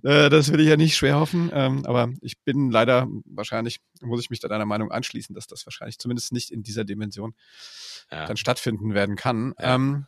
Äh, 0.03 0.29
das 0.29 0.51
will 0.51 0.59
ich 0.59 0.67
ja 0.67 0.77
nicht 0.77 0.95
schwer 0.95 1.19
hoffen. 1.19 1.51
Ähm, 1.53 1.85
aber 1.85 2.09
ich 2.21 2.39
bin 2.43 2.71
leider, 2.71 3.07
wahrscheinlich 3.25 3.79
muss 4.01 4.21
ich 4.21 4.29
mich 4.29 4.39
da 4.39 4.47
deiner 4.47 4.65
Meinung 4.65 4.91
anschließen, 4.91 5.33
dass 5.35 5.47
das 5.47 5.65
wahrscheinlich 5.65 5.97
zumindest 5.97 6.31
nicht 6.31 6.51
in 6.51 6.63
dieser 6.63 6.85
Dimension 6.85 7.33
ja. 8.11 8.25
dann 8.25 8.37
stattfinden 8.37 8.93
werden 8.93 9.15
kann. 9.15 9.53
Ja. 9.59 9.75
Ähm, 9.75 10.05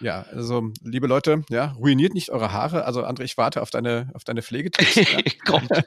ja, 0.00 0.22
also 0.32 0.70
liebe 0.82 1.06
Leute, 1.06 1.42
ja, 1.50 1.72
ruiniert 1.72 2.14
nicht 2.14 2.30
eure 2.30 2.52
Haare. 2.52 2.84
Also 2.84 3.04
André, 3.04 3.22
ich 3.22 3.36
warte 3.36 3.62
auf 3.62 3.70
deine 3.70 4.10
auf 4.14 4.24
deine 4.24 4.42
Pflegetipps. 4.42 4.94
Ja. 4.94 5.18
Kommt. 5.44 5.70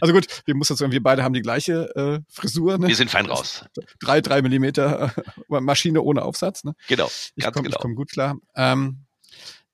Also 0.00 0.12
gut, 0.14 0.26
wir 0.44 0.54
müssen 0.54 0.76
sagen, 0.76 0.92
wir 0.92 1.02
beide 1.02 1.22
haben 1.22 1.32
die 1.32 1.42
gleiche 1.42 1.94
äh, 1.96 2.20
Frisur. 2.28 2.78
Ne? 2.78 2.88
Wir 2.88 2.96
sind 2.96 3.10
fein 3.10 3.26
raus. 3.26 3.64
Drei, 4.00 4.20
drei 4.20 4.42
Millimeter 4.42 5.12
äh, 5.50 5.60
Maschine 5.60 6.02
ohne 6.02 6.22
Aufsatz. 6.22 6.64
Ne? 6.64 6.74
Genau. 6.88 7.10
Ich 7.36 7.44
komme 7.44 7.64
genau. 7.64 7.78
komm 7.80 7.94
gut 7.94 8.10
klar. 8.10 8.36
Ähm, 8.54 9.04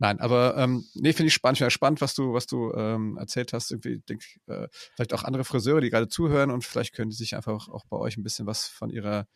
Nein, 0.00 0.20
aber 0.20 0.56
ähm, 0.56 0.84
nee, 0.94 1.12
finde 1.12 1.28
ich 1.28 1.34
spannend. 1.34 1.58
Finde 1.58 1.72
spannend, 1.72 2.00
was 2.00 2.14
du, 2.14 2.32
was 2.32 2.46
du 2.46 2.72
ähm, 2.72 3.16
erzählt 3.18 3.52
hast. 3.52 3.72
Irgendwie 3.72 3.98
denk, 3.98 4.22
äh, 4.46 4.68
vielleicht 4.94 5.12
auch 5.12 5.24
andere 5.24 5.44
Friseure, 5.44 5.80
die 5.80 5.90
gerade 5.90 6.08
zuhören 6.08 6.52
und 6.52 6.64
vielleicht 6.64 6.94
können 6.94 7.10
die 7.10 7.16
sich 7.16 7.34
einfach 7.34 7.68
auch 7.68 7.84
bei 7.86 7.96
euch 7.96 8.16
ein 8.16 8.22
bisschen 8.22 8.46
was 8.46 8.68
von 8.68 8.90
ihrer 8.90 9.26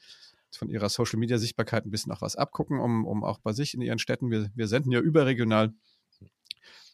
von 0.57 0.69
ihrer 0.69 0.89
Social 0.89 1.19
Media 1.19 1.39
Sichtbarkeit 1.39 1.85
ein 1.87 1.91
bisschen 1.91 2.13
auch 2.13 2.23
was 2.23 2.37
abgucken, 2.37 2.81
um, 2.81 3.07
um 3.07 3.25
auch 3.25 3.39
bei 3.39 3.53
sich 3.53 3.75
in 3.75 3.81
ihren 3.81 3.99
Städten, 3.99 4.31
wir, 4.31 4.51
wir 4.55 4.69
senden 4.69 4.93
ja 4.93 5.01
überregional, 5.01 5.73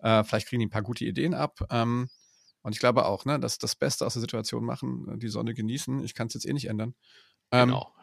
äh, 0.01 0.25
vielleicht 0.25 0.49
kriegen 0.49 0.61
die 0.61 0.67
ein 0.67 0.71
paar 0.71 0.83
gute 0.83 1.05
Ideen 1.05 1.35
ab. 1.35 1.59
Ähm, 1.71 2.09
und 2.63 2.73
ich 2.73 2.81
glaube 2.81 3.07
auch, 3.07 3.25
ne, 3.25 3.39
dass 3.39 3.59
das 3.59 3.77
Beste 3.77 4.07
aus 4.07 4.15
der 4.15 4.21
Situation 4.21 4.65
machen, 4.65 5.19
die 5.19 5.29
Sonne 5.29 5.55
genießen. 5.55 6.03
Ich 6.05 6.15
kann 6.15 6.27
es 6.27 6.35
jetzt 6.35 6.47
eh 6.47 6.53
nicht 6.53 6.69
ändern. 6.69 6.95
Ähm, 7.51 7.69
genau. 7.69 7.95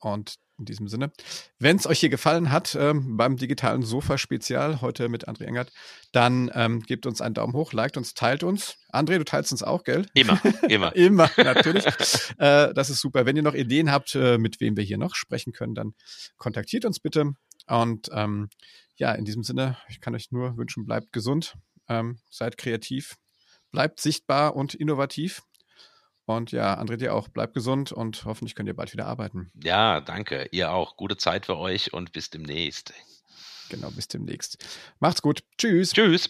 Und 0.00 0.36
in 0.58 0.66
diesem 0.66 0.88
Sinne, 0.88 1.10
wenn 1.58 1.76
es 1.76 1.86
euch 1.86 2.00
hier 2.00 2.10
gefallen 2.10 2.52
hat 2.52 2.76
ähm, 2.78 3.16
beim 3.16 3.36
digitalen 3.36 3.82
Sofa-Spezial 3.82 4.80
heute 4.80 5.08
mit 5.08 5.26
André 5.26 5.44
Engert, 5.44 5.72
dann 6.12 6.50
ähm, 6.54 6.82
gebt 6.82 7.06
uns 7.06 7.20
einen 7.20 7.34
Daumen 7.34 7.54
hoch, 7.54 7.72
liked 7.72 7.96
uns, 7.96 8.14
teilt 8.14 8.42
uns. 8.42 8.76
André, 8.92 9.18
du 9.18 9.24
teilst 9.24 9.52
uns 9.52 9.62
auch, 9.62 9.84
gell? 9.84 10.06
Immer, 10.14 10.40
immer. 10.68 10.94
immer, 10.94 11.30
natürlich. 11.36 11.86
äh, 12.38 12.72
das 12.74 12.90
ist 12.90 13.00
super. 13.00 13.26
Wenn 13.26 13.36
ihr 13.36 13.42
noch 13.42 13.54
Ideen 13.54 13.90
habt, 13.90 14.14
äh, 14.14 14.38
mit 14.38 14.60
wem 14.60 14.76
wir 14.76 14.84
hier 14.84 14.98
noch 14.98 15.14
sprechen 15.14 15.52
können, 15.52 15.74
dann 15.74 15.94
kontaktiert 16.36 16.84
uns 16.84 17.00
bitte. 17.00 17.32
Und 17.66 18.08
ähm, 18.12 18.48
ja, 18.96 19.12
in 19.12 19.24
diesem 19.24 19.42
Sinne, 19.42 19.78
ich 19.88 20.00
kann 20.00 20.14
euch 20.14 20.30
nur 20.30 20.56
wünschen, 20.56 20.84
bleibt 20.84 21.12
gesund, 21.12 21.54
ähm, 21.88 22.20
seid 22.30 22.58
kreativ, 22.58 23.16
bleibt 23.70 24.00
sichtbar 24.00 24.56
und 24.56 24.74
innovativ. 24.74 25.42
Und 26.36 26.52
ja, 26.52 26.78
André, 26.80 26.96
dir 26.96 27.14
auch. 27.14 27.28
Bleibt 27.28 27.54
gesund 27.54 27.92
und 27.92 28.24
hoffentlich 28.24 28.54
könnt 28.54 28.68
ihr 28.68 28.76
bald 28.76 28.92
wieder 28.92 29.06
arbeiten. 29.06 29.50
Ja, 29.62 30.00
danke. 30.00 30.48
Ihr 30.52 30.72
auch. 30.72 30.96
Gute 30.96 31.16
Zeit 31.16 31.46
für 31.46 31.58
euch 31.58 31.92
und 31.92 32.12
bis 32.12 32.30
demnächst. 32.30 32.92
Genau, 33.68 33.90
bis 33.90 34.08
demnächst. 34.08 34.64
Macht's 34.98 35.22
gut. 35.22 35.42
Tschüss. 35.58 35.92
Tschüss. 35.92 36.28